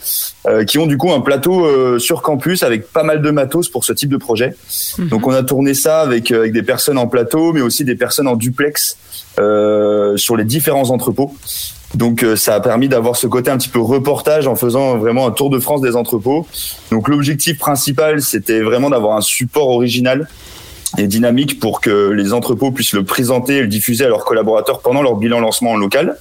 euh, 0.47 0.65
qui 0.65 0.79
ont 0.79 0.87
du 0.87 0.99
coup 0.99 1.11
un 1.11 1.21
plateau 1.21 1.99
sur 1.99 2.23
campus 2.23 2.63
avec 2.63 2.93
pas 2.93 3.03
mal 3.03 3.23
de 3.23 3.31
matos 3.31 3.69
pour 3.69 3.85
ce 3.85 3.93
type 3.93 4.11
de 4.11 4.17
projet. 4.17 4.55
Donc 4.99 5.27
on 5.27 5.33
a 5.33 5.43
tourné 5.43 5.75
ça 5.75 6.01
avec, 6.01 6.31
avec 6.31 6.53
des 6.53 6.63
personnes 6.63 6.99
en 6.99 7.07
plateau 7.07 7.53
mais 7.53 7.61
aussi 7.61 7.85
des 7.85 7.95
personnes 7.95 8.29
en 8.29 8.37
duplex 8.37 8.97
sur 9.37 10.37
les 10.37 10.45
différents 10.45 10.91
entrepôts. 10.91 11.35
Donc 11.95 12.23
euh, 12.23 12.37
ça 12.37 12.55
a 12.55 12.61
permis 12.61 12.89
d'avoir 12.89 13.17
ce 13.17 13.27
côté 13.27 13.51
un 13.51 13.57
petit 13.57 13.69
peu 13.69 13.81
reportage 13.81 14.47
en 14.47 14.57
faisant 14.57 14.99
vraiment 14.99 15.27
un 15.27 15.31
tour 15.31 15.49
de 15.51 15.59
France 15.59 15.81
des 15.81 15.97
entrepôts. 15.97 16.47
Donc 16.91 17.09
l'objectif 17.09 17.59
principal 17.59 18.21
c'était 18.21 18.61
vraiment 18.61 18.91
d'avoir 18.91 19.17
un 19.17 19.21
support 19.23 19.69
original 19.69 20.29
et 20.99 21.07
dynamique 21.07 21.61
pour 21.61 21.81
que 21.81 22.11
les 22.11 22.33
entrepôts 22.33 22.73
puissent 22.73 22.93
le 22.93 23.05
présenter 23.05 23.57
et 23.57 23.61
le 23.63 23.69
diffuser 23.69 24.05
à 24.05 24.09
leurs 24.09 24.25
collaborateurs 24.25 24.81
pendant 24.81 25.03
leur 25.03 25.17
bilan 25.17 25.41
lancement 25.41 25.73
en 25.73 25.77
local. 25.77 26.19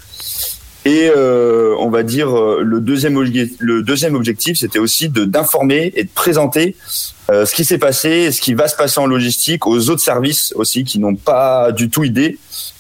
Et 0.85 1.11
euh, 1.13 1.75
on 1.79 1.89
va 1.89 2.03
dire 2.03 2.37
euh, 2.37 2.61
le 2.63 2.79
deuxième 2.79 3.21
le 3.21 3.81
deuxième 3.81 4.15
objectif, 4.15 4.57
c'était 4.57 4.79
aussi 4.79 5.09
d'informer 5.09 5.91
et 5.95 6.05
de 6.05 6.09
présenter 6.13 6.75
ce 7.29 7.53
qui 7.53 7.65
s'est 7.65 7.77
passé, 7.77 8.31
ce 8.31 8.39
qui 8.39 8.53
va 8.53 8.69
se 8.69 8.75
passer 8.77 9.01
en 9.01 9.05
logistique 9.05 9.67
aux 9.67 9.89
autres 9.89 10.01
services 10.01 10.53
aussi 10.55 10.85
qui 10.85 10.97
n'ont 10.97 11.15
pas 11.15 11.73
du 11.73 11.89
tout 11.89 12.05
idée 12.05 12.37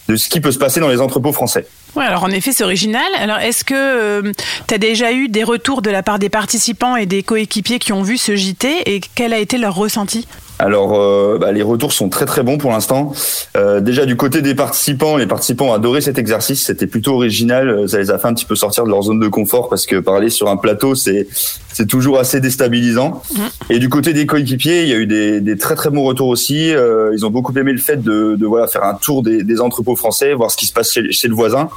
de 0.07 0.15
ce 0.15 0.29
qui 0.29 0.39
peut 0.39 0.53
se 0.53 0.57
passer 0.57 0.79
dans 0.79 0.87
les 0.87 1.01
entrepôts 1.01 1.33
français. 1.33 1.67
Ouais, 1.97 2.05
alors 2.05 2.23
en 2.25 2.29
effet, 2.29 2.51
c'est 2.51 2.63
original. 2.63 3.07
Alors, 3.17 3.39
est-ce 3.39 3.63
que 3.63 4.31
tu 4.67 4.73
as 4.73 4.77
déjà 4.77 5.13
eu 5.13 5.29
des 5.29 5.43
retours 5.43 5.81
de 5.81 5.89
la 5.89 6.03
part 6.03 6.19
des 6.19 6.29
participants 6.29 6.95
et 6.95 7.07
des 7.07 7.23
coéquipiers 7.23 7.79
qui 7.79 7.91
ont 7.91 8.03
vu 8.03 8.19
ce 8.19 8.35
JT 8.35 8.83
et 8.85 9.01
quel 9.15 9.33
a 9.33 9.39
été 9.39 9.57
leur 9.57 9.73
ressenti? 9.73 10.27
Alors, 10.59 10.99
euh, 10.99 11.37
bah, 11.39 11.51
les 11.51 11.61
retours 11.61 11.93
sont 11.93 12.09
très 12.09 12.25
très 12.25 12.41
bons 12.41 12.57
pour 12.57 12.71
l'instant. 12.71 13.13
Euh, 13.55 13.79
déjà 13.79 14.05
du 14.05 14.15
côté 14.15 14.41
des 14.41 14.55
participants, 14.55 15.15
les 15.15 15.27
participants 15.27 15.67
ont 15.67 15.73
adoré 15.73 16.01
cet 16.01 16.17
exercice. 16.17 16.65
C'était 16.65 16.87
plutôt 16.87 17.13
original. 17.13 17.69
Euh, 17.69 17.87
Ça 17.87 17.99
les 17.99 18.09
a 18.09 18.17
fait 18.17 18.27
un 18.27 18.33
petit 18.33 18.45
peu 18.45 18.55
sortir 18.55 18.83
de 18.83 18.89
leur 18.89 19.03
zone 19.03 19.19
de 19.19 19.27
confort 19.27 19.69
parce 19.69 19.85
que 19.85 19.97
parler 19.99 20.29
sur 20.29 20.49
un 20.49 20.57
plateau, 20.57 20.95
c'est 20.95 21.27
c'est 21.71 21.85
toujours 21.85 22.17
assez 22.17 22.39
déstabilisant. 22.39 23.21
Et 23.69 23.77
du 23.77 23.87
côté 23.87 24.13
des 24.13 24.25
coéquipiers, 24.25 24.81
il 24.81 24.89
y 24.89 24.93
a 24.93 24.97
eu 24.97 25.05
des, 25.05 25.41
des 25.41 25.57
très 25.57 25.75
très 25.75 25.91
bons 25.91 26.03
retours 26.03 26.27
aussi. 26.29 26.73
Euh, 26.73 27.11
ils 27.13 27.23
ont 27.23 27.29
beaucoup 27.29 27.53
aimé 27.55 27.71
le 27.71 27.77
fait 27.77 28.01
de, 28.01 28.35
de 28.35 28.45
voilà 28.47 28.65
faire 28.67 28.83
un 28.83 28.95
tour 28.95 29.21
des, 29.21 29.43
des 29.43 29.61
entrepôts 29.61 29.95
français, 29.95 30.33
voir 30.33 30.49
ce 30.49 30.57
qui 30.57 30.65
se 30.65 30.73
passe 30.73 30.91
chez, 30.91 31.11
chez 31.11 31.27
le 31.27 31.35
voisin. 31.35 31.69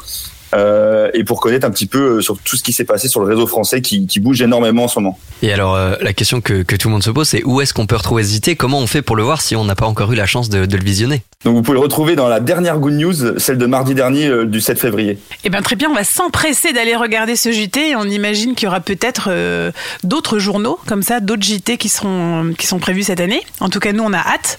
Euh, 0.54 1.10
et 1.14 1.24
pour 1.24 1.40
connaître 1.40 1.66
un 1.66 1.70
petit 1.70 1.86
peu 1.86 2.18
euh, 2.18 2.20
sur 2.20 2.38
tout 2.38 2.56
ce 2.56 2.62
qui 2.62 2.72
s'est 2.72 2.84
passé 2.84 3.08
sur 3.08 3.20
le 3.20 3.26
réseau 3.26 3.46
français 3.46 3.82
qui, 3.82 4.06
qui 4.06 4.20
bouge 4.20 4.42
énormément 4.42 4.84
en 4.84 4.88
ce 4.88 4.98
moment. 4.98 5.18
Et 5.42 5.52
alors 5.52 5.76
euh, 5.76 5.94
la 6.00 6.12
question 6.12 6.40
que, 6.40 6.62
que 6.62 6.76
tout 6.76 6.88
le 6.88 6.92
monde 6.92 7.02
se 7.02 7.10
pose 7.10 7.28
c'est 7.28 7.44
où 7.44 7.60
est-ce 7.60 7.72
qu'on 7.72 7.86
peut 7.86 7.96
retrouver 7.96 8.24
ce 8.24 8.34
JT 8.34 8.56
Comment 8.56 8.78
on 8.78 8.86
fait 8.86 9.02
pour 9.02 9.16
le 9.16 9.22
voir 9.22 9.40
si 9.40 9.54
on 9.54 9.64
n'a 9.64 9.74
pas 9.74 9.86
encore 9.86 10.12
eu 10.12 10.16
la 10.16 10.26
chance 10.26 10.48
de, 10.48 10.66
de 10.66 10.76
le 10.76 10.82
visionner? 10.82 11.22
Donc 11.42 11.56
vous 11.56 11.62
pouvez 11.62 11.78
le 11.78 11.82
retrouver 11.82 12.16
dans 12.16 12.28
la 12.28 12.38
dernière 12.38 12.78
Good 12.78 12.92
News, 12.92 13.38
celle 13.38 13.56
de 13.56 13.64
mardi 13.64 13.94
dernier 13.94 14.26
euh, 14.26 14.44
du 14.44 14.60
7 14.60 14.78
février. 14.78 15.18
Eh 15.42 15.48
bien, 15.48 15.62
très 15.62 15.74
bien, 15.74 15.88
on 15.88 15.94
va 15.94 16.04
s'empresser 16.04 16.74
d'aller 16.74 16.94
regarder 16.94 17.34
ce 17.34 17.50
JT 17.50 17.92
et 17.92 17.96
on 17.96 18.04
imagine 18.04 18.54
qu'il 18.54 18.66
y 18.66 18.68
aura 18.68 18.80
peut-être 18.80 19.28
euh, 19.30 19.72
d'autres 20.04 20.38
journaux 20.38 20.78
comme 20.86 21.02
ça, 21.02 21.20
d'autres 21.20 21.42
JT 21.42 21.78
qui 21.78 21.88
seront, 21.88 22.52
qui 22.58 22.66
sont 22.66 22.78
prévus 22.78 23.04
cette 23.04 23.20
année. 23.20 23.40
En 23.60 23.70
tout 23.70 23.80
cas, 23.80 23.92
nous, 23.92 24.02
on 24.02 24.12
a 24.12 24.18
hâte. 24.18 24.58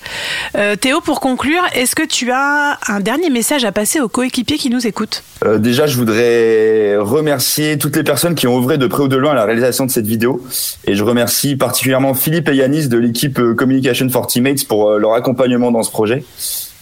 Euh, 0.56 0.76
Théo, 0.76 1.02
pour 1.02 1.20
conclure, 1.20 1.62
est-ce 1.76 1.96
que 1.96 2.02
tu 2.02 2.32
as 2.32 2.80
un 2.88 3.00
dernier 3.00 3.30
message 3.30 3.64
à 3.64 3.72
passer 3.72 4.00
aux 4.00 4.10
coéquipiers 4.10 4.58
qui 4.58 4.72
nous 4.72 4.88
écoutent? 4.88 5.24
Euh, 5.46 5.60
déjà, 5.82 5.92
je 5.92 5.98
voudrais 5.98 6.96
remercier 6.98 7.78
toutes 7.80 7.96
les 7.96 8.04
personnes 8.04 8.36
qui 8.36 8.46
ont 8.46 8.56
œuvré 8.58 8.78
de 8.78 8.86
près 8.86 9.02
ou 9.02 9.08
de 9.08 9.18
loin 9.18 9.32
à 9.32 9.36
la 9.36 9.46
réalisation 9.46 9.86
de 9.86 9.92
cette 9.92 10.06
vidéo. 10.06 10.44
Et 10.86 10.96
je 10.96 11.04
remercie 11.04 11.56
particulièrement 11.56 12.14
Philippe 12.14 12.50
et 12.50 12.56
Yanis 12.56 12.88
de 12.88 12.98
l'équipe 13.00 13.40
euh, 13.40 13.56
Communication 13.56 14.08
for 14.10 14.28
Teammates 14.28 14.68
pour 14.68 14.92
euh, 14.92 15.00
leur 15.00 15.14
accompagnement 15.14 15.72
dans 15.72 15.82
ce 15.82 15.90
projet. 15.90 16.24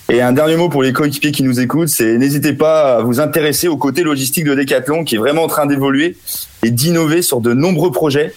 Et 0.09 0.21
un 0.21 0.33
dernier 0.33 0.57
mot 0.57 0.67
pour 0.67 0.83
les 0.83 0.91
coéquipiers 0.91 1.31
qui 1.31 1.43
nous 1.43 1.61
écoutent, 1.61 1.87
c'est 1.87 2.17
n'hésitez 2.17 2.51
pas 2.51 2.97
à 2.97 3.01
vous 3.01 3.21
intéresser 3.21 3.69
au 3.69 3.77
côté 3.77 4.03
logistique 4.03 4.43
de 4.43 4.55
Decathlon 4.55 5.05
qui 5.05 5.15
est 5.15 5.19
vraiment 5.19 5.43
en 5.43 5.47
train 5.47 5.65
d'évoluer 5.65 6.17
et 6.63 6.71
d'innover 6.71 7.21
sur 7.21 7.39
de 7.39 7.53
nombreux 7.53 7.91
projets. 7.91 8.33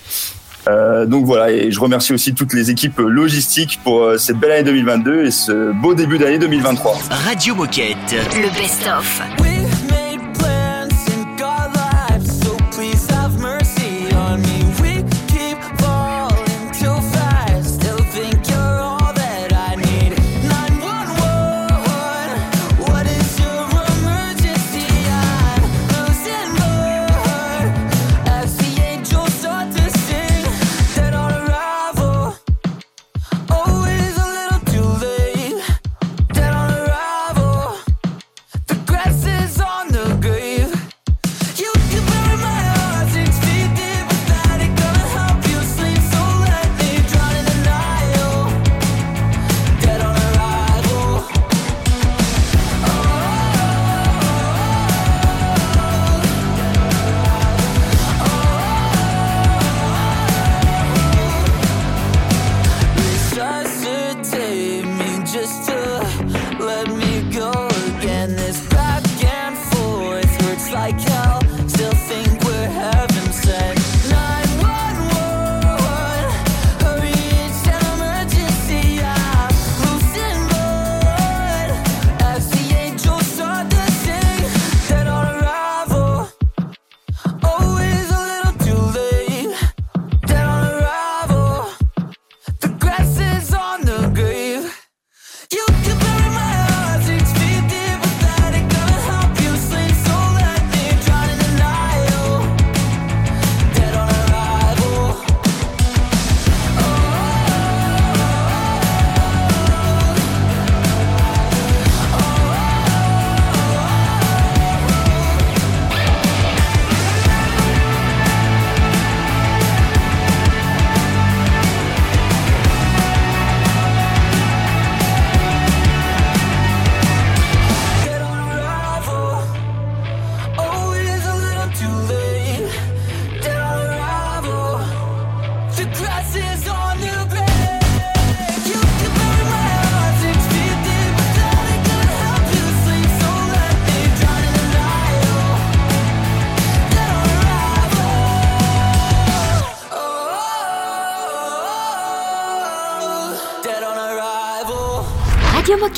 Euh, 0.68 1.06
donc 1.06 1.24
voilà, 1.26 1.50
et 1.50 1.72
je 1.72 1.80
remercie 1.80 2.12
aussi 2.12 2.34
toutes 2.34 2.52
les 2.52 2.70
équipes 2.70 2.98
logistiques 2.98 3.80
pour 3.82 4.02
euh, 4.02 4.18
cette 4.18 4.36
belle 4.36 4.52
année 4.52 4.62
2022 4.62 5.24
et 5.24 5.30
ce 5.32 5.72
beau 5.72 5.94
début 5.94 6.18
d'année 6.18 6.38
2023. 6.38 6.98
Radio 7.10 7.56
Moquette. 7.56 7.96
Le 8.12 8.48
best-of. 8.56 9.22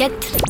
4. 0.04 0.43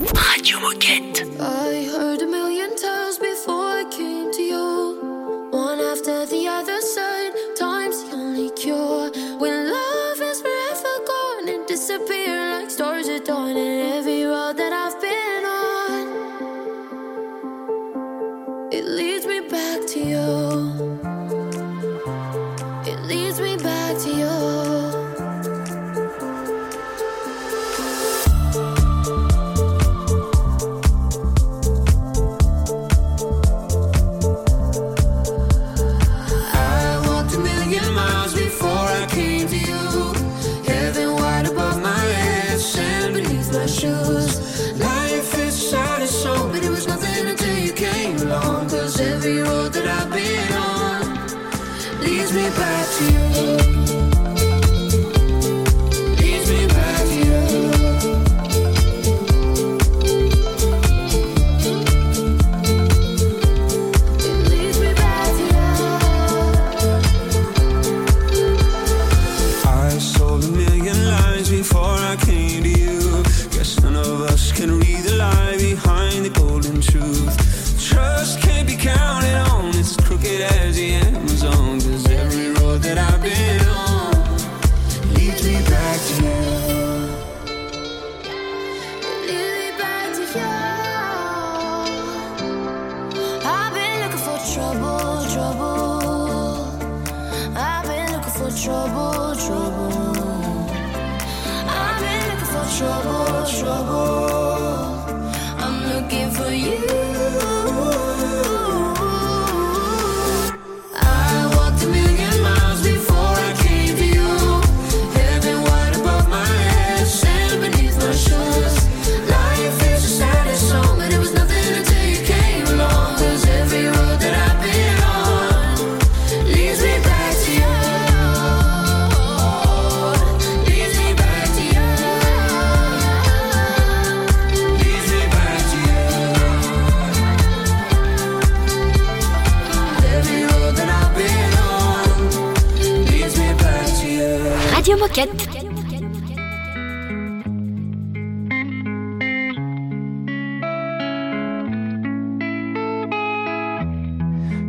Radio 144.87 144.99
Moquette. 144.99 145.47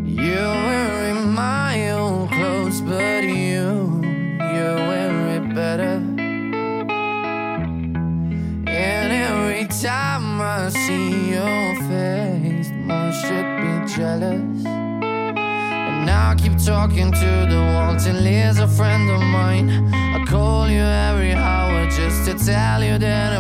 You 0.08 0.40
were 0.40 0.64
wearing 0.68 1.34
my 1.34 1.92
old 1.92 2.32
clothes, 2.32 2.80
but 2.80 3.24
you, 3.26 4.00
you 4.40 4.68
wear 4.88 5.36
it 5.36 5.54
better. 5.54 6.00
And 8.70 9.12
every 9.12 9.68
time 9.68 10.40
I 10.40 10.70
see 10.70 11.32
your 11.32 11.76
face, 11.90 12.72
I 12.90 13.12
should 13.12 13.50
be 13.60 13.94
jealous. 13.94 14.66
And 14.66 16.10
I 16.10 16.36
keep 16.38 16.58
talking 16.64 17.12
to 17.12 17.48
the 17.50 17.60
walls, 17.74 18.06
and 18.06 18.24
Liz, 18.24 18.60
a 18.60 18.68
friend 18.70 19.10
of 19.10 19.20
mine 19.20 19.95
tell 22.46 22.84
you 22.84 23.00
that 23.00 23.35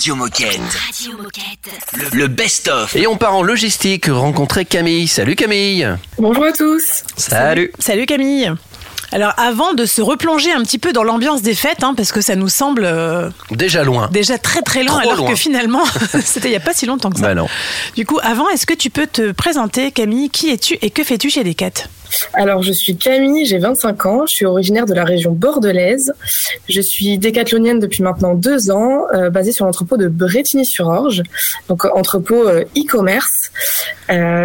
Radio 0.00 0.16
Moquette. 0.16 0.58
Le, 1.92 2.16
le 2.16 2.28
best-of. 2.28 2.96
Et 2.96 3.06
on 3.06 3.18
part 3.18 3.34
en 3.34 3.42
logistique 3.42 4.06
rencontrer 4.08 4.64
Camille. 4.64 5.06
Salut 5.06 5.36
Camille. 5.36 5.86
Bonjour 6.16 6.44
à 6.44 6.52
tous. 6.52 7.02
Salut. 7.18 7.70
Salut 7.78 8.06
Camille. 8.06 8.50
Alors 9.12 9.34
avant 9.36 9.74
de 9.74 9.84
se 9.84 10.00
replonger 10.00 10.52
un 10.52 10.62
petit 10.62 10.78
peu 10.78 10.94
dans 10.94 11.02
l'ambiance 11.02 11.42
des 11.42 11.54
fêtes, 11.54 11.84
hein, 11.84 11.92
parce 11.94 12.12
que 12.12 12.22
ça 12.22 12.34
nous 12.34 12.48
semble 12.48 12.84
euh, 12.86 13.28
Déjà 13.50 13.84
loin. 13.84 14.08
déjà 14.10 14.38
très 14.38 14.62
très 14.62 14.84
loin, 14.84 15.00
Trop 15.00 15.10
alors 15.10 15.16
loin. 15.24 15.30
que 15.32 15.36
finalement 15.36 15.84
c'était 16.24 16.48
il 16.48 16.52
y 16.52 16.56
a 16.56 16.60
pas 16.60 16.72
si 16.72 16.86
longtemps 16.86 17.10
que 17.10 17.18
ça. 17.18 17.26
Bah 17.26 17.34
non. 17.34 17.46
Du 17.94 18.06
coup, 18.06 18.18
avant, 18.22 18.48
est-ce 18.48 18.64
que 18.64 18.72
tu 18.74 18.88
peux 18.88 19.06
te 19.06 19.32
présenter, 19.32 19.90
Camille? 19.92 20.30
Qui 20.30 20.48
es-tu 20.48 20.78
et 20.80 20.88
que 20.88 21.04
fais-tu 21.04 21.28
chez 21.28 21.44
Decat 21.44 21.72
Alors, 22.34 22.62
je 22.62 22.72
suis 22.72 22.96
Camille, 22.96 23.46
j'ai 23.46 23.58
25 23.58 24.06
ans, 24.06 24.26
je 24.26 24.34
suis 24.34 24.46
originaire 24.46 24.86
de 24.86 24.94
la 24.94 25.04
région 25.04 25.32
bordelaise. 25.32 26.12
Je 26.68 26.80
suis 26.80 27.18
décathlonienne 27.18 27.80
depuis 27.80 28.02
maintenant 28.02 28.34
deux 28.34 28.70
ans, 28.70 29.06
euh, 29.14 29.30
basée 29.30 29.52
sur 29.52 29.66
l'entrepôt 29.66 29.96
de 29.96 30.08
Bretigny-sur-Orge, 30.08 31.22
donc 31.68 31.84
euh, 31.84 31.90
entrepôt 31.94 32.48
euh, 32.48 32.64
e-commerce. 32.76 33.50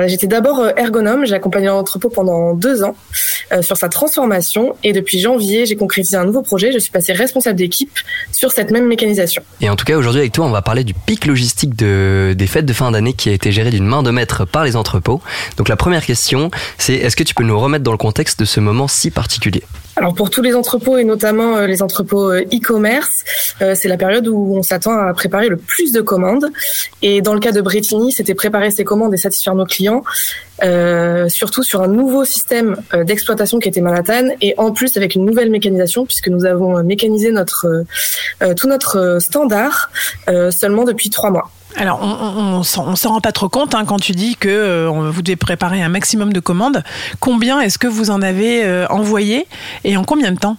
J'étais 0.08 0.28
d'abord 0.28 0.64
ergonome, 0.78 1.26
j'ai 1.26 1.34
accompagné 1.34 1.68
l'entrepôt 1.68 2.10
pendant 2.10 2.54
deux 2.54 2.84
ans 2.84 2.96
sur 3.62 3.78
sa 3.78 3.90
transformation 3.90 4.76
et 4.84 4.94
depuis 4.94 5.20
janvier, 5.20 5.66
j'ai 5.66 5.76
concrétisé 5.76 6.18
un 6.18 6.26
nouveau 6.26 6.44
projet, 6.44 6.72
je 6.72 6.78
suis 6.78 6.92
passée 6.92 7.14
responsable 7.14 7.58
d'équipe 7.58 7.92
sur 8.32 8.52
cette 8.52 8.70
même 8.70 8.86
mécanisation. 8.86 9.42
Et 9.62 9.70
en 9.70 9.76
tout 9.76 9.86
cas, 9.86 9.98
aujourd'hui 9.98 10.22
avec 10.22 10.34
toi, 10.34 10.46
on 10.46 10.52
va 10.52 10.62
parler 10.62 10.84
du 10.84 10.94
pic 10.94 11.26
logistique 11.26 11.76
de, 11.76 12.36
des 12.38 12.46
fêtes 12.48 12.66
de 12.66 12.74
fin 12.74 12.92
d'année 12.92 13.14
qui 13.14 13.30
a 13.30 13.34
été 13.34 13.52
géré 13.52 13.72
d'une 13.72 13.86
main 13.88 14.04
de 14.04 14.12
maître 14.12 14.46
par 14.46 14.64
les 14.64 14.76
entrepôts. 14.76 15.22
Donc 15.58 15.68
la 15.68 15.76
première 15.76 16.06
question, 16.06 16.52
c'est 16.78 16.94
est-ce 16.94 17.16
que 17.16 17.24
tu 17.24 17.34
peux 17.34 17.44
nous 17.44 17.55
remettre 17.58 17.84
dans 17.84 17.92
le 17.92 17.98
contexte 17.98 18.40
de 18.40 18.46
ce 18.46 18.60
moment 18.60 18.88
si 18.88 19.12
particulier 19.12 19.64
Alors 19.96 20.14
pour 20.14 20.30
tous 20.30 20.42
les 20.42 20.56
entrepôts 20.56 20.98
et 20.98 21.04
notamment 21.04 21.58
euh, 21.58 21.68
les 21.68 21.82
entrepôts 21.82 22.32
euh, 22.32 22.42
e-commerce, 22.54 23.24
euh, 23.62 23.76
c'est 23.76 23.88
la 23.88 23.98
période 23.98 24.28
où 24.28 24.56
on 24.56 24.64
s'attend 24.64 24.98
à 24.98 25.14
préparer 25.14 25.50
le 25.50 25.58
plus 25.58 25.92
de 25.92 26.02
commandes. 26.02 26.52
Et 27.02 27.22
dans 27.22 27.34
le 27.34 27.40
cas 27.40 27.52
de 27.52 27.62
Bretigny, 27.62 28.12
c'était 28.12 28.34
préparer 28.34 28.72
ses 28.72 28.84
commandes 28.84 29.14
et 29.14 29.18
satisfaire 29.18 29.56
nos 29.56 29.66
clients, 29.66 30.04
surtout 31.28 31.64
sur 31.64 31.82
un 31.82 31.88
nouveau 31.88 32.26
système 32.26 32.78
d'exploitation 32.94 33.60
qui 33.60 33.70
était 33.70 33.82
Manhattan 33.82 34.30
et 34.42 34.54
en 34.58 34.72
plus 34.72 34.98
avec 34.98 35.16
une 35.16 35.26
nouvelle 35.26 35.50
mécanisation 35.50 36.06
puisque 36.06 36.30
nous 36.30 36.46
avons 36.46 36.82
mécanisé 36.84 37.32
tout 38.56 38.68
notre 38.68 39.18
standard 39.20 39.92
seulement 40.52 40.84
depuis 40.84 41.10
trois 41.10 41.30
mois. 41.30 41.52
Alors, 41.78 42.00
on, 42.02 42.06
on, 42.08 42.60
on 42.60 42.64
s'en 42.96 43.10
rend 43.10 43.22
pas 43.22 43.32
trop 43.32 43.50
compte 43.50 43.76
hein, 43.76 43.86
quand 43.86 44.00
tu 44.00 44.14
dis 44.14 44.36
que 44.36 44.50
euh, 44.50 44.90
vous 44.90 45.22
devez 45.22 45.36
préparer 45.36 45.82
un 45.82 45.90
maximum 45.90 46.34
de 46.34 46.40
commandes. 46.40 46.84
Combien 47.20 47.60
est-ce 47.60 47.78
que 47.78 47.88
vous 47.88 48.10
en 48.10 48.22
avez 48.22 48.64
euh, 48.64 48.88
envoyé 48.88 49.46
et 49.84 49.98
en 49.98 50.04
combien 50.04 50.32
de 50.32 50.38
temps? 50.38 50.58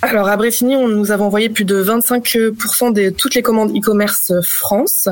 Alors 0.00 0.28
à 0.28 0.36
Bretigny, 0.36 0.76
on 0.76 0.86
nous 0.86 1.10
avons 1.10 1.26
envoyé 1.26 1.48
plus 1.48 1.64
de 1.64 1.82
25% 1.82 2.92
de 2.92 3.10
toutes 3.10 3.34
les 3.34 3.42
commandes 3.42 3.76
e-commerce 3.76 4.32
France. 4.42 5.08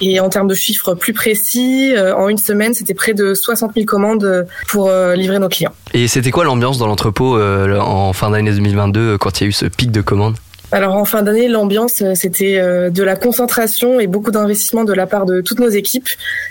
Et 0.00 0.18
en 0.18 0.30
termes 0.30 0.48
de 0.48 0.54
chiffres 0.54 0.94
plus 0.94 1.12
précis, 1.12 1.92
euh, 1.94 2.16
en 2.16 2.30
une 2.30 2.38
semaine, 2.38 2.72
c'était 2.72 2.94
près 2.94 3.12
de 3.12 3.34
60 3.34 3.72
000 3.74 3.84
commandes 3.84 4.46
pour 4.68 4.90
livrer 5.14 5.38
nos 5.38 5.48
clients. 5.48 5.74
Et 5.92 6.08
c'était 6.08 6.30
quoi 6.30 6.44
l'ambiance 6.44 6.78
dans 6.78 6.86
l'entrepôt 6.86 7.36
euh, 7.36 7.78
en 7.78 8.12
fin 8.12 8.30
d'année 8.30 8.50
2022 8.50 9.00
euh, 9.00 9.18
quand 9.18 9.40
il 9.40 9.44
y 9.44 9.46
a 9.46 9.48
eu 9.48 9.52
ce 9.52 9.66
pic 9.66 9.92
de 9.92 10.00
commandes? 10.00 10.36
Alors 10.72 10.94
en 10.96 11.04
fin 11.04 11.22
d'année, 11.22 11.48
l'ambiance, 11.48 12.02
euh, 12.02 12.12
c'était 12.14 12.58
euh, 12.58 12.90
de 12.90 13.02
la 13.02 13.16
concentration 13.16 14.00
et 14.00 14.06
beaucoup 14.06 14.30
d'investissement 14.32 14.84
de 14.84 14.92
la 14.92 15.06
part 15.06 15.24
de 15.24 15.40
toutes 15.40 15.60
nos 15.60 15.68
équipes, 15.68 16.08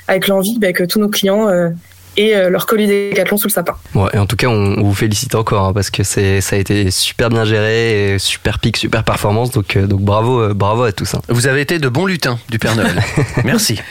avec 0.07 0.27
l'envie 0.27 0.57
bah, 0.59 0.71
que 0.71 0.83
tous 0.85 0.99
nos 0.99 1.09
clients 1.09 1.49
euh, 1.49 1.69
aient 2.15 2.35
euh, 2.35 2.49
leur 2.49 2.65
colis 2.65 2.87
Décathlon 2.87 3.35
sous 3.35 3.47
le 3.47 3.51
sapin. 3.53 3.75
Ouais, 3.95 4.09
et 4.13 4.17
en 4.19 4.25
tout 4.25 4.37
cas, 4.37 4.47
on, 4.47 4.81
vous 4.81 4.93
félicite 4.93 5.35
encore 5.35 5.65
hein, 5.65 5.73
parce 5.73 5.89
que 5.89 6.03
c'est 6.03 6.39
ça 6.39 6.55
a 6.55 6.59
été 6.59 6.89
super 6.89 7.29
bien 7.29 7.43
géré, 7.43 8.13
et 8.13 8.19
super 8.19 8.59
pic, 8.59 8.77
super 8.77 9.03
performance. 9.03 9.51
Donc, 9.51 9.77
donc 9.77 9.99
bravo, 9.99 10.53
bravo 10.53 10.83
à 10.83 10.93
tous. 10.93 11.15
hein. 11.15 11.21
Vous 11.27 11.47
avez 11.47 11.59
été 11.59 11.79
de 11.79 11.89
bons 11.89 12.05
lutins 12.05 12.39
du 12.49 12.59
Père 12.59 12.77
Noël. 12.77 13.01
Merci. 13.43 13.81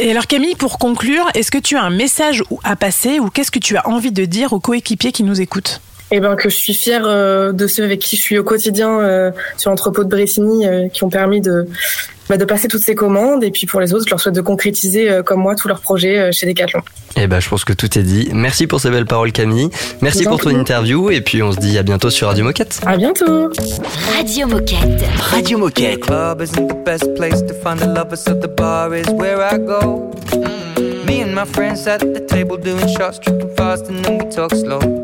Et 0.00 0.10
alors 0.10 0.26
Camille, 0.26 0.56
pour 0.56 0.78
conclure, 0.78 1.26
est-ce 1.34 1.52
que 1.52 1.58
tu 1.58 1.76
as 1.76 1.82
un 1.82 1.90
message 1.90 2.42
à 2.64 2.74
passer 2.74 3.20
ou 3.20 3.28
qu'est-ce 3.30 3.52
que 3.52 3.60
tu 3.60 3.76
as 3.76 3.86
envie 3.88 4.10
de 4.10 4.24
dire 4.24 4.52
aux 4.52 4.60
coéquipiers 4.60 5.12
qui 5.12 5.22
nous 5.22 5.40
écoutent? 5.40 5.80
Eh 6.16 6.20
ben 6.20 6.36
que 6.36 6.48
je 6.48 6.54
suis 6.54 6.74
fière 6.74 7.02
euh, 7.06 7.50
de 7.50 7.66
ceux 7.66 7.82
avec 7.82 7.98
qui 7.98 8.14
je 8.14 8.20
suis 8.20 8.38
au 8.38 8.44
quotidien 8.44 9.00
euh, 9.00 9.32
sur 9.56 9.70
l'entrepôt 9.70 10.04
de 10.04 10.08
Bressigny 10.08 10.64
euh, 10.64 10.86
qui 10.86 11.02
ont 11.02 11.08
permis 11.08 11.40
de 11.40 11.66
bah, 12.28 12.36
de 12.36 12.44
passer 12.44 12.68
toutes 12.68 12.82
ces 12.82 12.94
commandes 12.94 13.42
et 13.42 13.50
puis 13.50 13.66
pour 13.66 13.80
les 13.80 13.92
autres 13.92 14.04
je 14.06 14.10
leur 14.10 14.20
souhaite 14.20 14.36
de 14.36 14.40
concrétiser 14.40 15.10
euh, 15.10 15.24
comme 15.24 15.40
moi 15.40 15.56
tous 15.56 15.66
leurs 15.66 15.80
projets 15.80 16.16
euh, 16.16 16.30
chez 16.30 16.46
Decathlon. 16.46 16.82
Eh 17.16 17.26
ben, 17.26 17.40
je 17.40 17.48
pense 17.48 17.64
que 17.64 17.72
tout 17.72 17.98
est 17.98 18.02
dit. 18.04 18.30
Merci 18.32 18.68
pour 18.68 18.80
ces 18.80 18.90
belles 18.90 19.06
paroles, 19.06 19.32
Camille. 19.32 19.70
Merci 20.02 20.22
pour 20.22 20.38
ton 20.38 20.50
interview 20.50 21.10
et 21.10 21.20
puis 21.20 21.42
on 21.42 21.50
se 21.50 21.58
dit 21.58 21.76
à 21.78 21.82
bientôt 21.82 22.10
sur 22.10 22.28
Radio 22.28 22.44
Moquette. 22.44 22.80
À 22.86 22.96
bientôt. 22.96 23.50
Radio 24.16 24.46
Moquette. 24.46 25.02
Radio 25.18 25.58
Moquette. 25.58 25.98
Club 25.98 26.42
isn't 26.42 26.68
the 26.68 26.84
best 26.84 27.12
place 27.16 27.42
to 27.42 27.54
find 27.54 27.82
a 27.82 27.86
lover, 27.86 28.16
so 28.16 28.34
the 28.34 28.46
bar 28.46 28.94
is 28.94 29.08
where 29.14 29.40
I 29.40 29.58
go. 29.58 30.12
Me 31.08 31.22
and 31.22 31.34
my 31.34 31.44
friends 31.44 31.88
at 31.88 31.98
the 31.98 32.24
table 32.24 32.56
doing 32.56 32.86
shots, 32.86 33.18
tripping 33.18 33.52
fast, 33.56 33.88
and 33.88 34.04
then 34.04 34.18
we 34.18 34.30
talk 34.30 34.52
slow. 34.54 35.03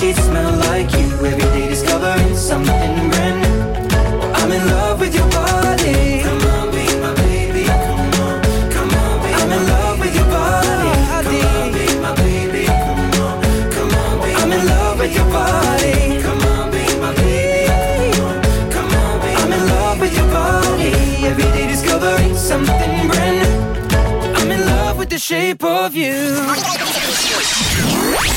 sheets 0.00 0.24
smell 0.24 0.56
like 0.60 0.90
you. 0.96 1.09